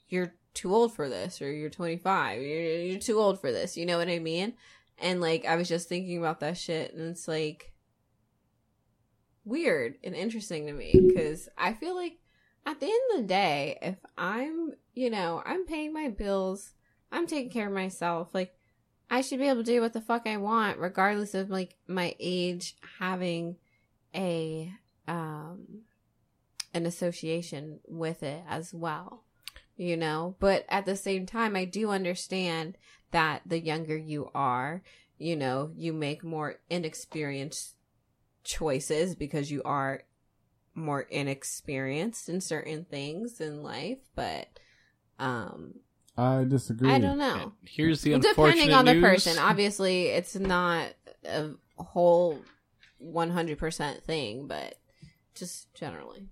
[0.08, 3.84] you're too old for this or you're 25 you're, you're too old for this you
[3.84, 4.54] know what i mean?
[4.98, 7.72] And like i was just thinking about that shit and it's like
[9.44, 12.18] weird and interesting to me because i feel like
[12.68, 16.72] at the end of the day if i'm you know i'm paying my bills
[17.10, 18.54] i'm taking care of myself like
[19.10, 22.14] i should be able to do what the fuck i want regardless of like my
[22.20, 23.56] age having
[24.14, 24.70] a
[25.06, 25.80] um
[26.74, 29.24] an association with it as well
[29.80, 30.34] you know?
[30.40, 32.76] But at the same time i do understand
[33.12, 34.82] that the younger you are
[35.16, 37.76] you know you make more inexperienced
[38.44, 40.02] choices because you are
[40.78, 44.48] more inexperienced in certain things in life but
[45.18, 45.74] um
[46.16, 46.90] I disagree.
[46.90, 47.52] I don't know.
[47.64, 49.04] Here's the unfortunate Depending on the news.
[49.04, 50.88] person, obviously, it's not
[51.24, 52.40] a whole
[52.98, 54.74] one hundred percent thing, but
[55.36, 56.26] just generally.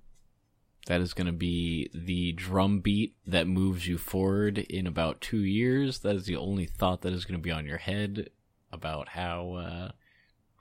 [0.88, 5.38] That is going to be the drum beat that moves you forward in about two
[5.38, 6.00] years.
[6.00, 8.30] That is the only thought that is going to be on your head
[8.72, 9.90] about how, uh,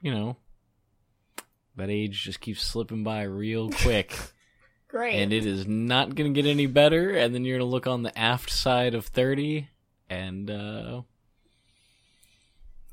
[0.02, 0.38] you know,
[1.78, 4.18] that age just keeps slipping by real quick.
[4.88, 5.16] Great.
[5.16, 7.10] and it is not going to get any better.
[7.12, 9.68] And then you're going to look on the aft side of 30,
[10.10, 11.02] and, uh,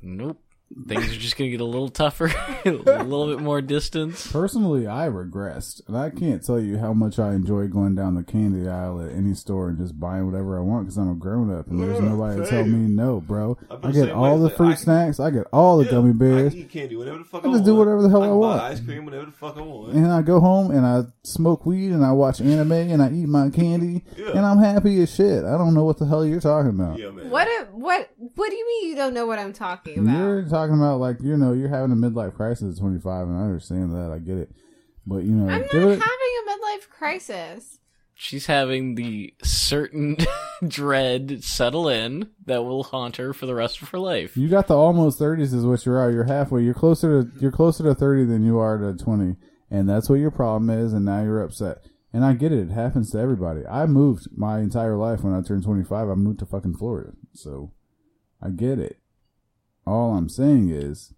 [0.01, 0.41] nope.
[0.87, 2.25] Things are just going to get a little tougher,
[2.65, 4.31] a little bit more distance.
[4.31, 8.23] Personally, I regressed, and I can't tell you how much I enjoy going down the
[8.23, 11.53] candy aisle at any store and just buying whatever I want because I'm a grown
[11.53, 13.57] up and there's Yeah, nobody to tell me no, bro.
[13.69, 16.09] I've been I get all the fruit I- snacks, I get all the Yeah, gummy
[16.09, 17.65] I bears, can eat candy whatever the fuck I I, just want.
[17.65, 18.61] do whatever the hell I can buy want.
[18.63, 19.93] Ice cream whenever the fuck I want.
[19.93, 23.27] and I go home and I smoke weed and I watch anime and I eat
[23.27, 24.29] my candy Yeah.
[24.31, 25.43] and I'm happy as shit.
[25.43, 26.97] I don't know what the hell you're talking about.
[26.97, 27.29] Yeah, man.
[27.29, 27.47] what?
[27.47, 28.09] If, what?
[28.35, 30.17] What do you mean you don't know what I'm talking about?
[30.17, 33.41] You're talking about like you know you're having a midlife crisis at 25, and I
[33.41, 34.11] understand that.
[34.11, 34.51] I get it,
[35.05, 37.79] but you know, I'm not give having a midlife crisis.
[38.15, 40.17] She's having the certain
[40.67, 44.37] dread settle in that will haunt her for the rest of her life.
[44.37, 46.13] you got the almost 30s is what you're at.
[46.13, 46.61] You're halfway.
[46.61, 49.35] You're closer to you're closer to 30 than you are to 20,
[49.71, 50.93] and that's what your problem is.
[50.93, 51.79] And now you're upset.
[52.13, 52.69] And I get it.
[52.69, 53.65] It happens to everybody.
[53.65, 56.09] I moved my entire life when I turned 25.
[56.09, 57.71] I moved to fucking Florida, so
[58.39, 58.97] I get it.
[59.85, 61.13] All I'm saying is.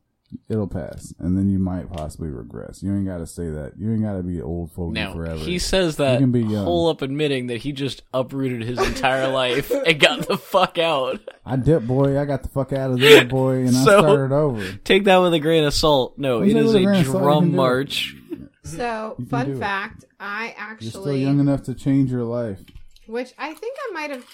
[0.49, 2.83] It'll pass, and then you might possibly regress.
[2.83, 3.73] You ain't got to say that.
[3.77, 5.37] You ain't got to be old fogey Now, forever.
[5.37, 6.65] he says that can be young.
[6.65, 11.21] whole up admitting that he just uprooted his entire life and got the fuck out.
[11.45, 12.19] I dipped, boy.
[12.19, 14.73] I got the fuck out of there, boy, and So- I started over.
[14.83, 16.17] Take that with a grain of salt.
[16.17, 18.15] No, Take it that is with a a grain of salt, you can drum march.
[18.63, 19.59] So, You can fun it.
[19.59, 22.59] fact: I You're still actually, young enough to change your life.
[23.07, 24.25] which I think I might have,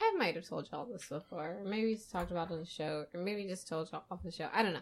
[0.00, 2.66] I might have told y'all this before, or maybe just talked about it on the
[2.66, 4.48] show, or maybe just told y'all off the show.
[4.54, 4.80] I don't know.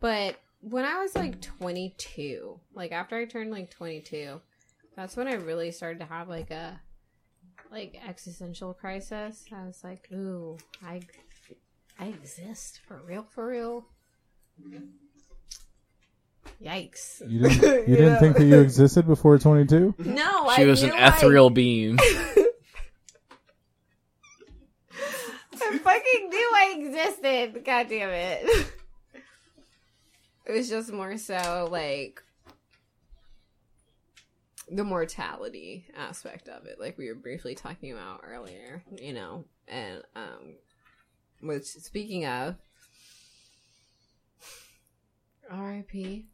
[0.00, 4.40] But when I was like 22, like after I turned like 22,
[4.96, 6.80] that's when I really started to have like a
[7.70, 9.44] like existential crisis.
[9.52, 11.00] I was like, ooh, I
[11.98, 13.86] I exist for real, for real.
[16.62, 17.22] Yikes.
[17.28, 17.62] You didn't.
[17.88, 19.94] You didn't think that you existed before 22?
[19.98, 21.98] No, She I was an knew I- ethereal being.
[22.00, 22.44] I
[25.82, 27.64] fucking knew I existed.
[27.64, 28.72] God damn it.
[30.46, 32.22] It was just more so like
[34.70, 39.44] the mortality aspect of it, like we were briefly talking about earlier, you know.
[39.66, 40.54] And um
[41.42, 42.56] which speaking of
[45.50, 46.26] R.I.P.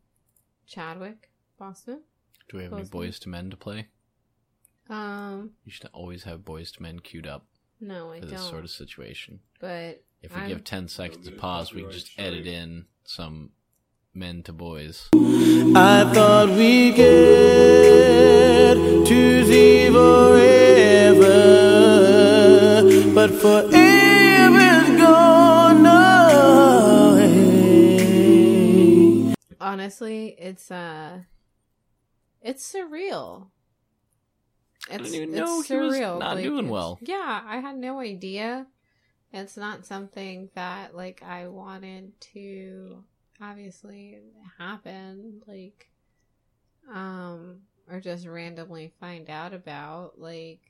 [0.66, 2.00] Chadwick Boseman.
[2.48, 3.88] Do we have any Boyz II Men to play?
[4.88, 7.46] Um You should always have Boyz II Men queued up
[7.80, 8.34] no, I for don't.
[8.36, 9.40] this sort of situation.
[9.60, 13.50] But If we I'm- give 10 seconds of pause, we can just edit in some
[14.14, 15.08] men to boys.
[15.14, 18.74] I thought we get
[19.06, 21.34] to see forever,
[23.14, 25.86] but forever's gone
[28.74, 29.34] away.
[29.60, 31.18] honestly it's uh
[32.40, 33.48] it's surreal
[34.90, 36.98] I it's, didn't even it's know he was surreal not doing it's- well.
[37.02, 38.66] yeah i had no idea
[39.32, 43.02] it's not something that like i wanted to
[43.40, 44.18] obviously
[44.58, 45.88] happen like
[46.92, 50.60] um or just randomly find out about like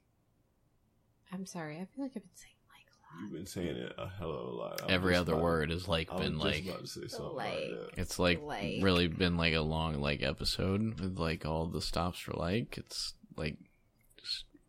[1.32, 3.92] i'm sorry i feel like i've been saying like a lot You've been saying it
[3.98, 4.80] a hell of a lot.
[4.80, 6.80] I was Every just other about- word has like I was been just like about
[6.80, 7.88] to say something Like- like that.
[7.96, 12.18] it's like, Like- really been like a long like episode with like all the stops
[12.20, 13.73] for like it's like just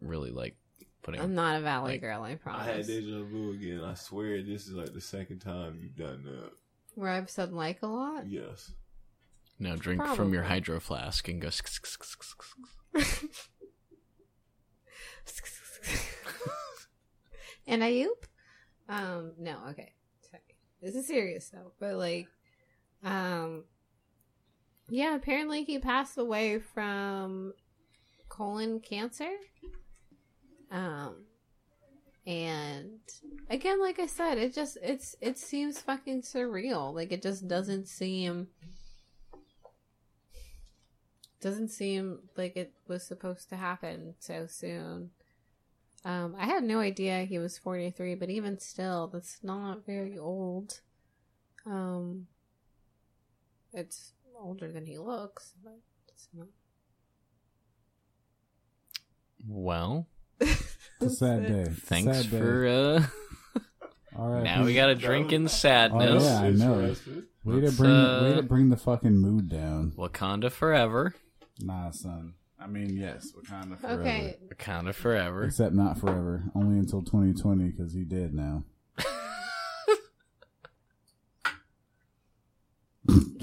[0.02, 0.56] really like
[1.04, 2.68] putting i'm not a valley Like, girl i promise.
[2.68, 3.82] I had deja vu again.
[3.84, 6.52] I swear this is like the second time you've done that.
[6.96, 8.72] where i've said like a lot Yes.
[9.60, 11.50] no drink from your hydro flask and go
[17.68, 18.26] and I oop.
[18.88, 19.94] Um, no, okay.
[20.30, 20.44] Sorry.
[20.82, 21.72] This is serious though.
[21.80, 22.28] But like
[23.04, 23.64] um
[24.90, 27.54] yeah, apparently he passed away from
[28.30, 29.30] colon cancer.
[30.72, 31.26] Um
[32.28, 33.00] and
[33.50, 36.94] again, like I said, it just it's it seems fucking surreal.
[36.94, 38.48] Like it just doesn't seem
[41.40, 45.12] doesn't seem like it was supposed to happen so soon.
[46.04, 50.82] Um, I had no idea he was 43, but even still, that's not very old.
[51.66, 52.28] Um,
[53.74, 56.48] it's older than he looks, but it's not.
[59.48, 60.08] well
[60.40, 61.66] It's a sad day.
[61.72, 62.38] Thanks sad day.
[62.40, 62.68] for.
[62.68, 63.06] uh
[64.18, 64.44] All right.
[64.44, 66.24] Now we got a drink in Oh sadness.
[66.24, 66.96] yeah, I know.
[67.44, 69.92] Way to Let's, bring, uh, way to bring the fucking mood down.
[69.98, 71.14] Wakanda forever.
[71.62, 72.34] Nah, son.
[72.60, 74.02] I mean, yes, Wakanda forever.
[74.02, 74.38] Okay.
[74.54, 75.44] Wakanda forever.
[75.44, 76.46] Except not forever.
[76.56, 78.64] Only until 2020 because he did now.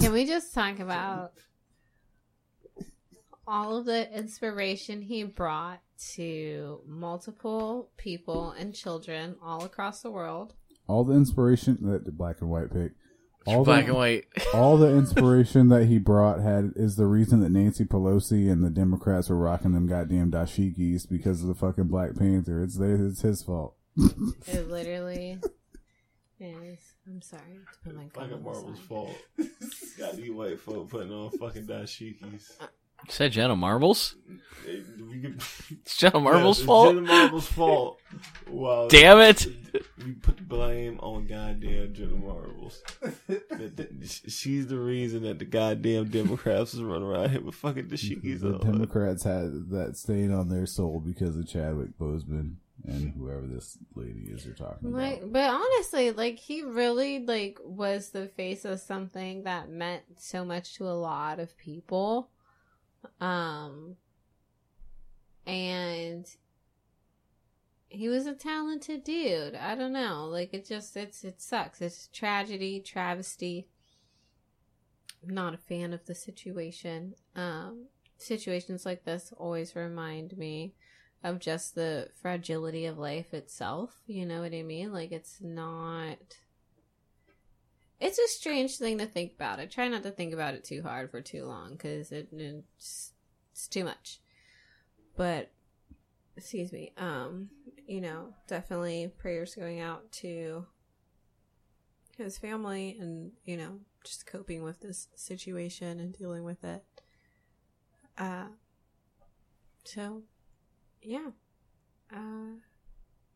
[0.01, 1.33] Can we just talk about
[3.47, 5.81] all of the inspiration he brought
[6.15, 10.55] to multiple people and children all across the world?
[10.87, 12.93] All the inspiration that the black and white pick.
[13.45, 14.25] All Black the, and white.
[14.55, 18.71] all the inspiration that he brought had is the reason that Nancy Pelosi and the
[18.71, 22.63] Democrats were rocking them goddamn dashikis because of the fucking Black Panther.
[22.63, 23.75] It's their, it's his fault.
[24.47, 25.39] It literally
[26.41, 26.95] is.
[27.07, 29.17] I'm sorry to put my phone Fucking on Marvel's fault.
[29.99, 32.61] Got these white folk putting on fucking dashikis.
[32.61, 32.67] Uh,
[33.07, 34.17] You said Jenna Marbles?
[34.65, 34.83] They-
[35.85, 36.95] It's Jenna Marbles' Yeah, it's fault?
[36.95, 38.01] Jenna Marbles' fault.
[38.51, 38.89] Wow.
[38.89, 39.47] Damn it!
[40.05, 42.83] We put the blame on goddamn Jenna Marbles.
[43.29, 47.87] That- that- She's the reason that the goddamn Democrats is running around here with fucking
[47.89, 48.61] dashikis The on.
[48.61, 54.29] Democrats had that stain on their soul because of Chadwick Boseman and whoever this lady
[54.31, 55.33] is you're talking about.
[55.33, 60.75] But honestly, like he really like was the face of something that meant so much
[60.77, 62.29] to a lot of people.
[63.21, 63.97] Um
[65.47, 66.27] and
[67.89, 69.55] he was a talented dude.
[69.55, 70.27] I don't know.
[70.27, 71.81] Like it just it's it sucks.
[71.81, 73.69] It's tragedy, travesty.
[75.23, 77.15] I'm not a fan of the situation.
[77.37, 77.87] Um
[78.17, 80.75] situations like this always remind me
[81.25, 84.03] of just the fragility of life itself.
[84.07, 84.93] You know what I mean?
[84.93, 86.19] Like it's not.
[88.03, 89.61] It's a strange thing to think about.
[89.61, 93.13] I try not to think about it too hard for too long because it, it's
[93.53, 94.21] it's too much.
[95.17, 95.53] But
[96.37, 96.93] excuse me.
[96.97, 97.51] Um,
[97.87, 100.67] you know, definitely prayers going out to
[102.19, 106.83] his family and you know just coping with this situation and dealing with it.
[108.19, 108.47] Uh,
[109.85, 110.23] so
[111.01, 111.31] yeah.
[112.13, 112.59] Uh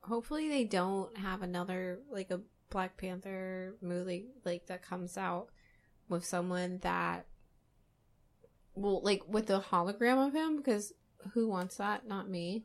[0.01, 2.41] hopefully they don't have another like a
[2.71, 5.49] Black Panther movie like that comes out
[6.09, 7.27] with someone that
[8.75, 10.93] well like with a hologram of him because
[11.33, 12.07] who wants that?
[12.07, 12.65] Not me.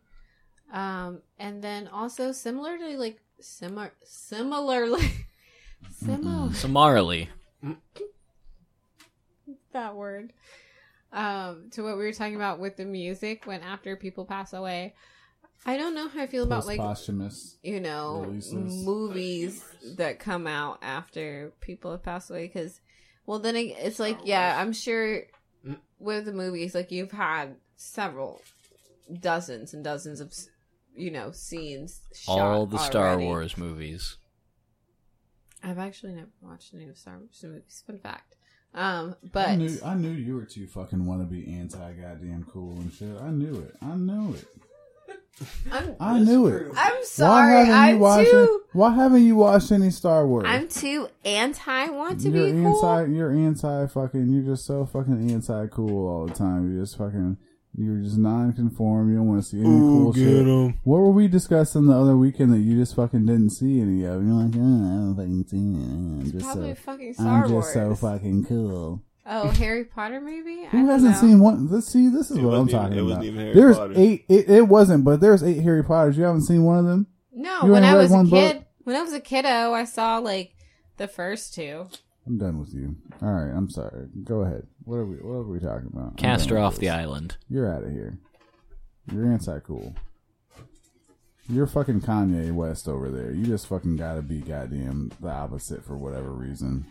[0.71, 5.09] Um and then also similarly like similar similarly
[5.91, 7.29] similar Summarily.
[9.73, 10.33] that word
[11.13, 14.93] um to what we were talking about with the music when after people pass away
[15.65, 17.57] i don't know how i feel about like Posthumous.
[17.63, 18.53] you know releases.
[18.85, 19.63] movies
[19.97, 22.79] that come out after people have passed away because
[23.25, 25.23] well then it, it's like yeah i'm sure
[25.99, 28.41] with the movies like you've had several
[29.19, 30.33] dozens and dozens of
[30.95, 33.25] you know scenes All shot the Star already.
[33.25, 34.17] Wars movies.
[35.63, 38.35] i've actually never watched any of star wars movies fun fact
[38.73, 42.77] um but I knew I knew you were too fucking wanna be anti goddamn cool
[42.77, 43.19] and shit.
[43.21, 43.75] I knew it.
[43.81, 44.45] I knew it.
[45.71, 46.71] I'm, I knew it.
[46.77, 47.53] I'm sorry.
[47.53, 48.61] Why haven't I'm you watched too.
[48.73, 50.45] Why haven't you watched any Star Wars?
[50.47, 51.89] I'm too anti.
[51.89, 53.07] Want to you're be cool.
[53.07, 53.87] You're anti.
[53.87, 54.29] Fucking.
[54.31, 56.71] You're just so fucking anti cool all the time.
[56.71, 57.37] You're just fucking.
[57.77, 59.09] You're just non-conform.
[59.09, 60.75] You don't want to see any cool shit.
[60.83, 64.21] What were we discussing the other weekend that you just fucking didn't see any of?
[64.21, 65.61] You're like, oh, I don't fucking see it.
[66.25, 66.81] I'm just Probably so.
[66.81, 67.73] fucking Star I'm just Wars.
[67.73, 69.01] so fucking cool.
[69.25, 70.65] Oh, Harry Potter, maybe.
[70.65, 71.21] Who don't hasn't know.
[71.21, 71.67] seen one?
[71.69, 72.09] Let's see.
[72.09, 73.25] This is It what I'm wasn't even- talking it wasn't about.
[73.25, 73.93] even Harry There's Potter.
[73.95, 74.25] eight.
[74.29, 76.17] It, it wasn't, but there's eight Harry Potters.
[76.17, 77.07] You haven't seen one of them?
[77.33, 78.63] No, You when I was a kid, book?
[78.83, 80.53] when I was a kiddo, I saw like
[80.97, 81.87] the first two.
[82.27, 82.95] I'm done with you.
[83.21, 84.07] All right, I'm sorry.
[84.23, 84.67] Go ahead.
[84.83, 85.15] What are we?
[85.17, 86.17] What are we talking about?
[86.17, 87.37] Cast her with off the island.
[87.49, 88.17] You're out of here.
[89.11, 89.95] You're anti cool.
[91.49, 93.31] You're fucking Kanye West over there.
[93.31, 96.85] You just fucking gotta be goddamn the opposite for whatever reason.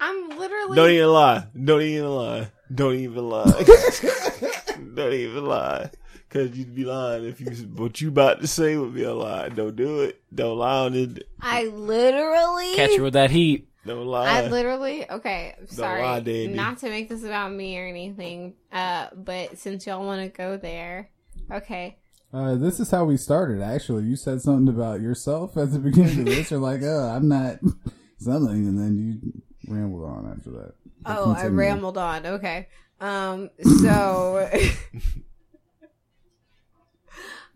[0.00, 0.76] I'm literally.
[0.76, 1.46] Don't even lie.
[1.64, 2.50] Don't even lie.
[2.74, 3.64] Don't even lie.
[4.94, 5.90] Don't even lie.
[6.30, 9.48] Cause you'd be lying if you what you about to say would be a lie.
[9.48, 10.20] Don't do it.
[10.34, 11.26] Don't lie on it.
[11.40, 12.74] I literally.
[12.74, 13.68] Catch her with that heat.
[13.86, 14.28] Don't lie.
[14.28, 15.54] I literally okay.
[15.66, 16.48] Sorry, lie, Dandy.
[16.48, 18.54] not to make this about me or anything.
[18.70, 21.08] Uh, but since y'all want to go there,
[21.50, 21.96] okay.
[22.30, 23.62] Uh, this is how we started.
[23.62, 26.50] Actually, you said something about yourself at the beginning of this.
[26.50, 27.60] You're like, "Oh, I'm not
[28.18, 30.74] something," and then you rambled on after that.
[31.02, 32.26] But Oh, I rambled on.
[32.26, 32.68] Okay.
[33.00, 33.50] Um.
[33.80, 34.48] So.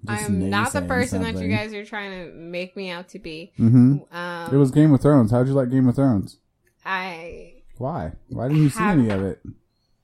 [0.09, 3.53] I'm not the person that you guys are trying to make me out to be.
[3.59, 4.15] Mm-hmm.
[4.15, 5.31] Um, It was Game of Thrones.
[5.31, 6.39] How'd you like Game of Thrones?
[6.85, 8.13] I Why?
[8.29, 9.41] Why didn't you see any of it?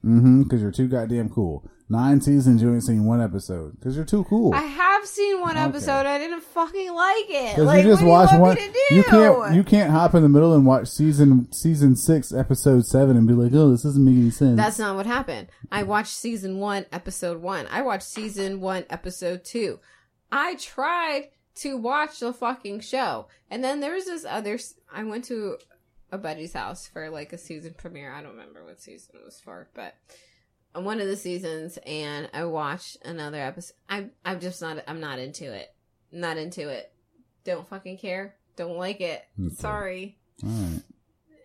[0.05, 0.45] Mm-hmm.
[0.45, 1.69] Because you're too goddamn cool.
[1.91, 3.73] Nine seasons, you ain't seen one episode.
[3.79, 4.53] Because you're too cool.
[4.55, 5.65] I have seen one Okay.
[5.65, 6.05] episode.
[6.05, 7.59] I didn't fucking like it.
[7.59, 8.57] Like, you just watch you one.
[8.57, 8.95] me to do?
[8.97, 9.55] You can't.
[9.55, 13.33] You can't hop in the middle and watch season season six, episode seven, and be
[13.33, 15.49] like, "Oh, this doesn't make any sense." That's not what happened.
[15.73, 17.67] I watched season one, episode one.
[17.71, 19.81] I watched season one, episode two.
[20.31, 23.29] I tried to watch the fucking show.
[23.51, 24.59] And then there was this other.
[24.93, 25.57] I went to
[26.13, 28.13] a buddy's house for like a season premiere.
[28.13, 29.95] I don't remember what season it was for, but
[30.79, 33.75] on one of the seasons, and I watched another episode.
[33.91, 34.79] I, I'm just not.
[34.87, 35.75] I'm not into it.
[36.13, 36.93] Not into it.
[37.45, 38.37] Don't fucking care.
[38.55, 39.25] Don't like it.
[39.41, 39.55] Okay.
[39.57, 40.19] Sorry.
[40.45, 40.83] All right.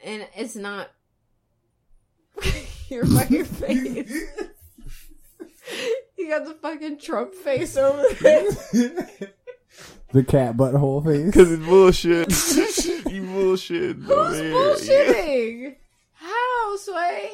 [0.03, 0.91] And it's not
[2.89, 4.11] your fucking face.
[6.17, 9.09] you got the fucking Trump face over there.
[10.11, 11.33] The cat butthole face.
[11.33, 13.07] Cause it's bullshit.
[13.11, 13.95] you bullshit.
[13.95, 14.53] Who's over here.
[14.53, 15.75] bullshitting?
[16.13, 17.31] How, Sway?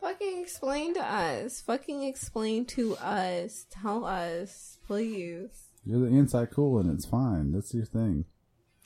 [0.00, 1.60] Fucking explain to us.
[1.60, 3.66] Fucking explain to us.
[3.70, 5.64] Tell us, please.
[5.84, 7.52] You're the inside cool, and it's fine.
[7.52, 8.24] That's your thing.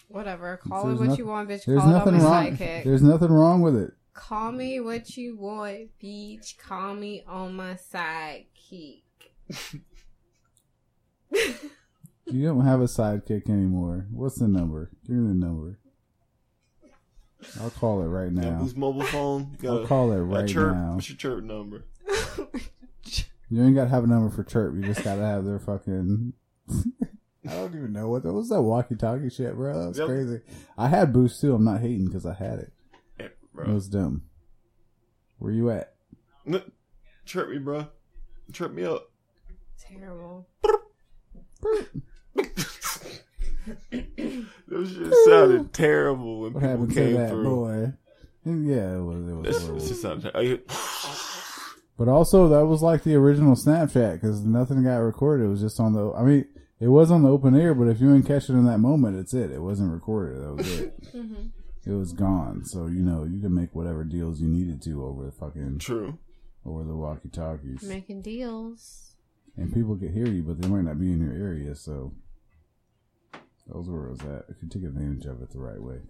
[0.08, 0.56] Whatever.
[0.58, 1.64] Call There's it what noth- you want, bitch.
[1.64, 2.56] There's Call it nothing on my wrong.
[2.56, 2.84] sidekick.
[2.84, 3.92] There's nothing wrong with it.
[4.12, 6.56] Call me what you want, bitch.
[6.58, 9.02] Call me on my sidekick.
[12.26, 14.06] You don't have a sidekick anymore.
[14.10, 14.90] What's the number?
[15.06, 15.78] Give me the number.
[17.60, 18.58] I'll call it right now.
[18.60, 19.56] Boost mobile phone.
[19.60, 20.74] Got I'll a- call it right chirp.
[20.74, 20.94] now.
[20.94, 21.84] What's your chirp number?
[23.50, 24.74] You ain't gotta have a number for chirp.
[24.74, 26.32] You just gotta have their fucking.
[27.46, 28.48] I don't even know what that was.
[28.48, 29.84] That walkie-talkie shit, bro.
[29.86, 30.06] That's Yep.
[30.08, 30.40] crazy.
[30.78, 31.54] I had boost too.
[31.54, 32.72] I'm not hating because I had it.
[33.20, 34.22] Yeah, It was dumb.
[35.38, 35.94] Where you at?
[36.46, 36.62] N-
[37.26, 37.86] Chirp me, bro.
[38.52, 39.10] Chirp me up.
[39.78, 40.48] Terrible.
[44.68, 47.44] Those shit sounded terrible when What people happened to came that through.
[47.44, 47.92] boy?
[48.46, 49.26] Yeah, it was.
[49.28, 49.78] It was This, horrible.
[49.80, 50.60] this just sounded ter-
[51.96, 55.44] But also, that was like the original Snapchat because nothing got recorded.
[55.44, 56.12] It was just on the.
[56.12, 56.44] I mean,
[56.80, 59.16] it was on the open air, but if you didn't catch it in that moment,
[59.16, 59.50] it's it.
[59.50, 60.42] It wasn't recorded.
[60.42, 60.94] That was it.
[61.14, 61.46] Mm-hmm.
[61.86, 62.64] It was gone.
[62.64, 66.18] So you know you can make whatever deals you needed to over the fucking True.
[66.64, 69.14] over the walkie talkies, Making deals.
[69.56, 71.74] and people could hear you, but they might not be in your area.
[71.74, 72.14] So
[73.66, 74.44] those where it was at.
[74.48, 76.00] If you take advantage of it the right way.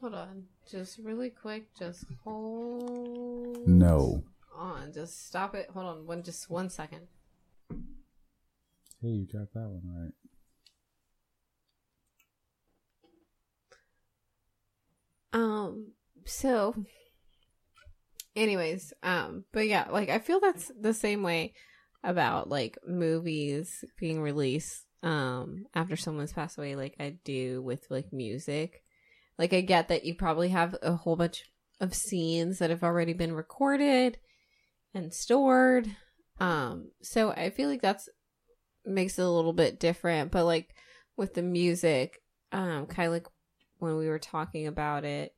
[0.00, 0.44] Hold on.
[0.70, 1.74] Just really quick.
[1.78, 3.66] Just hold.
[3.66, 4.24] No.
[4.54, 4.92] On.
[4.92, 5.70] Just stop it.
[5.72, 6.06] Hold on.
[6.06, 6.22] One.
[6.22, 7.06] Just one second.
[9.00, 10.12] Hey, you got that one
[15.32, 15.40] right.
[15.40, 15.92] Um.
[16.26, 16.74] So.
[18.36, 18.92] Anyways.
[19.02, 19.44] Um.
[19.52, 19.86] But yeah.
[19.90, 21.54] Like I feel that's the same way
[22.02, 24.83] about like movies being released.
[25.04, 25.66] Um.
[25.74, 28.82] After someone's passed away, like I do with like music.
[29.38, 31.44] Like I get that you probably have a whole bunch
[31.80, 34.18] of scenes that have already been recorded
[34.94, 35.88] and stored.
[36.40, 36.90] Um.
[37.02, 38.08] So I feel like that's
[38.86, 40.30] makes it a little bit different.
[40.30, 40.74] But like
[41.16, 42.20] with the music,
[42.52, 43.26] um, kind of like
[43.78, 45.34] when we were talking about it,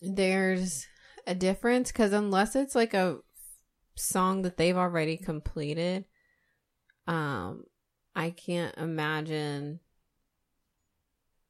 [0.00, 0.86] there's
[1.26, 3.18] a difference because unless it's like a
[3.96, 6.04] song that they've already completed,
[7.06, 7.64] um,
[8.14, 9.80] I can't imagine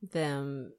[0.02, 0.72] them.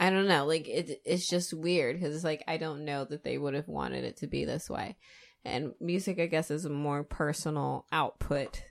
[0.00, 1.00] I don't know, like it.
[1.04, 4.18] It's just weird because it's like I don't know that they would have wanted it
[4.18, 4.96] to be this way,
[5.44, 8.62] and music, I guess, is a more personal output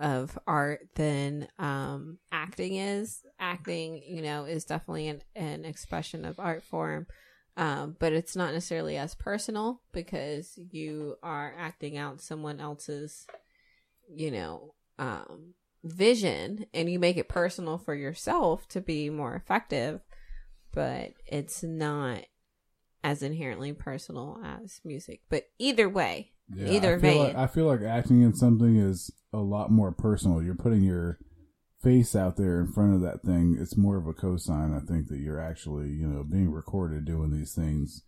[0.00, 6.40] of art than um acting is acting you know is definitely an, an expression of
[6.40, 7.06] art form
[7.58, 13.26] um but it's not necessarily as personal because you are acting out someone else's
[14.08, 15.52] you know um
[15.84, 20.00] vision and you make it personal for yourself to be more effective
[20.72, 22.22] but it's not
[23.02, 26.30] as inherently personal as music but either way
[26.66, 30.42] either I vein Like, I feel like acting in something is a lot more personal.
[30.42, 31.18] You're putting your
[31.80, 33.56] face out there in front of that thing.
[33.60, 37.30] It's more of a cosign, I think, that you're actually, you know, being recorded doing
[37.30, 38.02] these things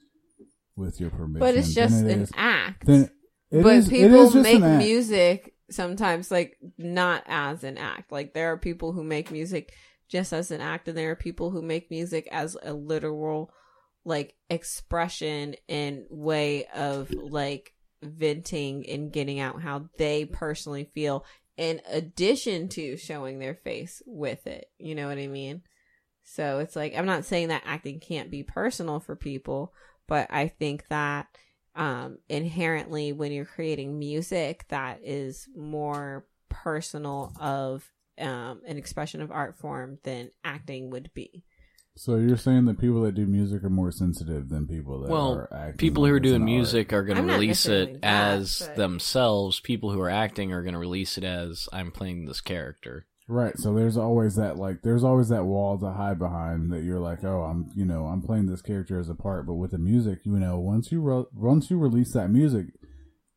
[0.76, 1.38] with your permission.
[1.38, 3.08] but it's just it an is- act Then
[3.52, 8.12] it but is- people is just make music sometimes like not as an act.
[8.12, 9.74] Like there are people who make music
[10.08, 13.50] just as an act and there are people who make music as a literal
[14.04, 21.24] like expression and way of like venting and getting out how they personally feel
[21.56, 24.70] in addition to showing their face with it.
[24.78, 25.62] You know what i mean?
[26.24, 29.72] So it's like i'm not saying that acting can't be personal for people
[30.06, 31.26] but i think that
[31.74, 39.30] um inherently when you're creating music that is more personal of um an expression of
[39.30, 41.42] art form than acting would be
[41.96, 45.34] So you're saying that people that do music are more sensitive than people that well,
[45.34, 45.76] are acting.
[45.78, 46.50] people who are as an doing art.
[46.50, 49.60] music are going to release necessarily it that, as but- themselves.
[49.60, 53.06] People who are acting are going to release it as I'm playing this character.
[53.28, 53.56] Right.
[53.56, 57.24] So there's always that like there's always that wall to hide behind that you're like,
[57.24, 60.20] oh, I'm you know I'm playing this character as a part, but with the music,
[60.24, 62.66] you know, once you re- once you release that music,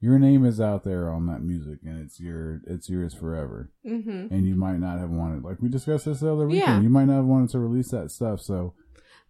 [0.01, 3.71] your name is out there on that music, and it's your it's yours forever.
[3.87, 4.33] Mm-hmm.
[4.33, 6.81] And you might not have wanted, like we discussed this the other weekend, Yeah.
[6.81, 8.41] you might not have wanted to release that stuff.
[8.41, 8.73] So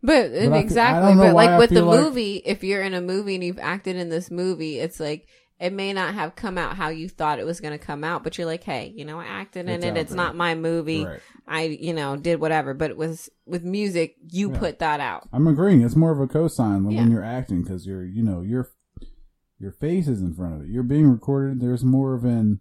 [0.01, 2.93] But, But I feel- I exactly, but like with the like- movie, if you're in
[2.93, 5.27] a movie and you've acted in this movie, it's like
[5.59, 8.23] it may not have come out how you thought it was going to come out,
[8.23, 9.97] but you're like, hey, you know, I acted in It's it.
[9.97, 10.17] It's there.
[10.17, 11.05] not my movie.
[11.05, 11.19] right.
[11.47, 12.73] I, you know, did whatever.
[12.73, 14.59] But it was with music, you Yeah.
[14.59, 15.29] put that out.
[15.31, 15.81] I'm agreeing.
[15.81, 18.69] It's more of a cosign when you're acting because you're, you know, your
[19.57, 20.67] your face is in front of it.
[20.67, 21.61] You're being recorded.
[21.61, 22.59] There's more of an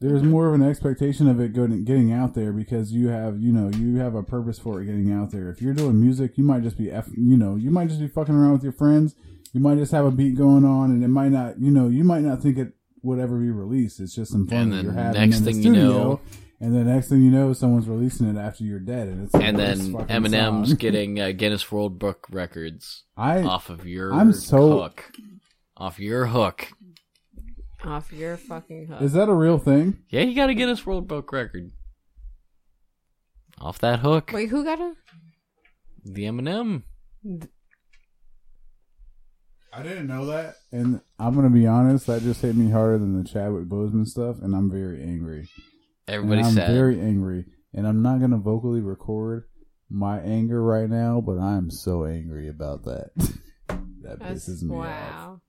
[0.00, 3.52] there's more of an expectation of it going getting out there because you have, you
[3.52, 5.50] know, you have a purpose for it getting out there.
[5.50, 8.08] If you're doing music, you might just be, f, you know, you might just be
[8.08, 9.14] fucking around with your friends.
[9.52, 12.04] You might just have a beat going on, and it might not, you know, you
[12.04, 12.72] might not think it
[13.02, 13.98] would ever be released.
[14.00, 15.88] It's just some fun And that then you're having next in the thing you studio.
[15.92, 16.20] know-
[16.62, 19.58] and the next thing you know, someone's releasing it after you're dead, and it's and
[19.58, 20.76] then Eminem's song.
[20.78, 25.10] getting uh, Guinness World Book records I off of your I'm so- hook.
[25.78, 26.68] Off your hook.
[27.82, 29.00] Off your fucking hook.
[29.00, 30.00] is that a real thing?
[30.10, 31.70] Yeah, you got a Guinness World Book record.
[33.58, 34.30] Off that hook.
[34.34, 34.92] Wait, who got a?
[36.04, 36.82] The Eminem.
[39.72, 42.06] I didn't know that, and I'm gonna be honest.
[42.06, 45.48] That just hit me harder than the Chadwick Boseman stuff, and I'm very angry.
[46.08, 46.72] Everybody and I'm said.
[46.72, 49.44] very angry, and I'm not gonna vocally record
[49.88, 53.10] my anger right now, but I'm so angry about that.
[54.02, 54.84] that That's- pisses me off.
[54.84, 55.40] wow.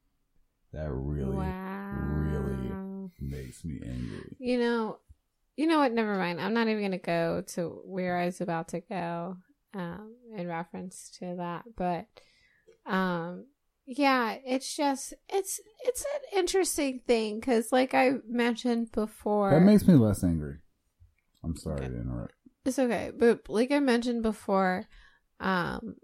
[0.74, 1.91] That really, wow.
[1.93, 4.36] really makes me angry.
[4.39, 4.99] You know,
[5.57, 5.91] you know what?
[5.91, 6.39] Never mind.
[6.39, 9.38] I'm not even gonna go to where I was about to go
[9.74, 11.65] um, in reference to that.
[11.76, 12.05] But
[12.86, 13.47] um,
[13.97, 19.85] yeah, it's just it's it's an interesting thing because, like I mentioned before, That makes
[19.85, 20.59] me less angry.
[21.43, 21.89] I'm sorry Okay.
[21.89, 22.33] to interrupt.
[22.63, 24.87] It's okay, but like I mentioned before,
[25.39, 25.95] um,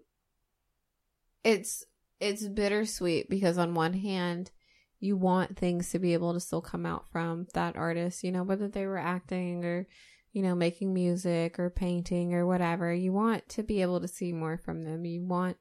[1.43, 1.85] it's
[2.19, 4.51] it's bittersweet because on one hand,
[4.99, 8.43] you want things to be able to still come out from that artist, you know,
[8.43, 9.87] whether they were acting or
[10.33, 12.93] you know making music or painting or whatever.
[12.93, 15.05] You want to be able to see more from them.
[15.05, 15.57] You want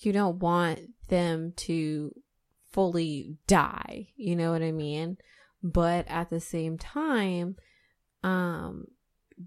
[0.00, 2.14] you don't want them to
[2.70, 4.08] fully die.
[4.16, 5.18] You know what I mean?
[5.62, 7.56] But at the same time,
[8.22, 8.86] um,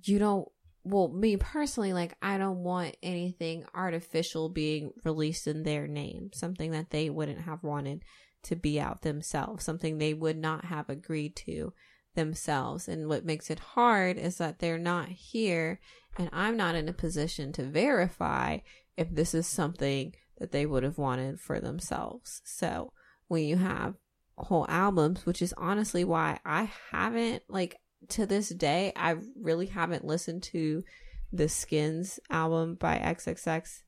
[0.03, 0.47] you don't
[0.83, 6.71] well me personally like i don't want anything artificial being released in their name something
[6.71, 8.03] that they wouldn't have wanted
[8.41, 11.71] to be out themselves something they would not have agreed to
[12.15, 15.79] themselves and what makes it hard is that they're not here
[16.17, 18.57] and i'm not in a position to verify
[18.97, 22.91] if this is something that they would have wanted for themselves so
[23.27, 23.95] when you have
[24.37, 27.79] whole albums which is honestly why i haven't like
[28.09, 30.83] to this day, I really haven't listened to
[31.31, 33.83] the Skins album by XXX,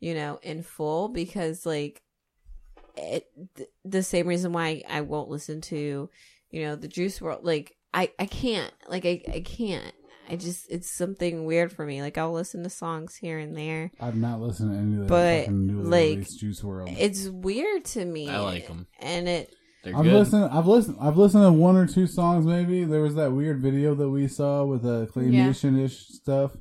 [0.00, 2.02] you know, in full because like
[2.96, 3.26] it
[3.56, 6.10] th- the same reason why I won't listen to,
[6.50, 9.94] you know, the Juice WRLD like I I can't like I I can't.
[10.28, 12.02] I just it's something weird for me.
[12.02, 13.90] Like I'll listen to songs here and there.
[14.00, 16.96] I've not listened to any of the But, like, Juice WRLD.
[16.98, 18.28] It's weird to me.
[18.28, 20.14] I like them, And it They're I've good.
[20.14, 20.44] listened.
[20.50, 20.96] I've listened.
[21.00, 22.46] I've listened to one or two songs.
[22.46, 26.56] Maybe there was that weird video that we saw with uh, a claymation ish stuff,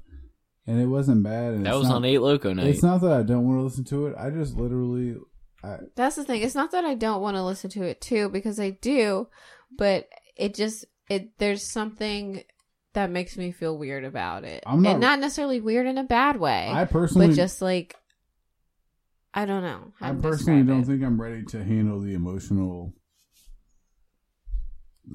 [0.68, 1.54] and it wasn't bad.
[1.54, 2.68] And that was not, on Eight Loco Night.
[2.68, 4.16] It's not that I don't want to listen to it.
[4.18, 5.16] I just literally,
[5.64, 6.42] I, That's the thing.
[6.42, 9.30] It's not that I don't want to listen to it too, because I do,
[9.78, 12.44] but it just it there's something
[12.94, 14.64] that makes me feel weird about it.
[14.66, 16.70] I'm not- and not necessarily weird in a bad way.
[16.72, 17.96] I personally, but just like
[19.34, 19.94] I don't know.
[20.00, 20.86] I personally don't it.
[20.86, 22.94] think I'm ready to handle the emotional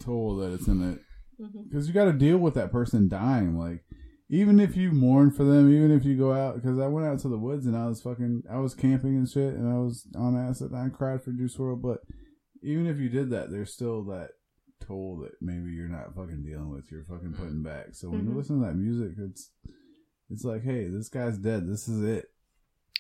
[0.01, 0.99] toll that it's in it.
[1.41, 1.69] Mm-hmm.
[1.69, 3.57] Because you got to deal with that person dying.
[3.57, 3.85] Like,
[4.29, 7.21] even if you mourn for them, even if you go out, because I went out
[7.21, 10.07] to the woods and I was fucking, I was camping and shit, and I was
[10.17, 11.81] on acid and I cried for Juice WRLD.
[11.81, 12.01] But
[12.63, 14.31] even if you did that, there's still that
[14.81, 16.91] toll that maybe you're not fucking dealing with.
[16.91, 17.89] You're fucking putting back.
[17.95, 18.29] So when Mhm.
[18.31, 19.51] you listen to that music, it's
[20.31, 21.67] it's like, hey, this guy's dead.
[21.67, 22.27] This is it.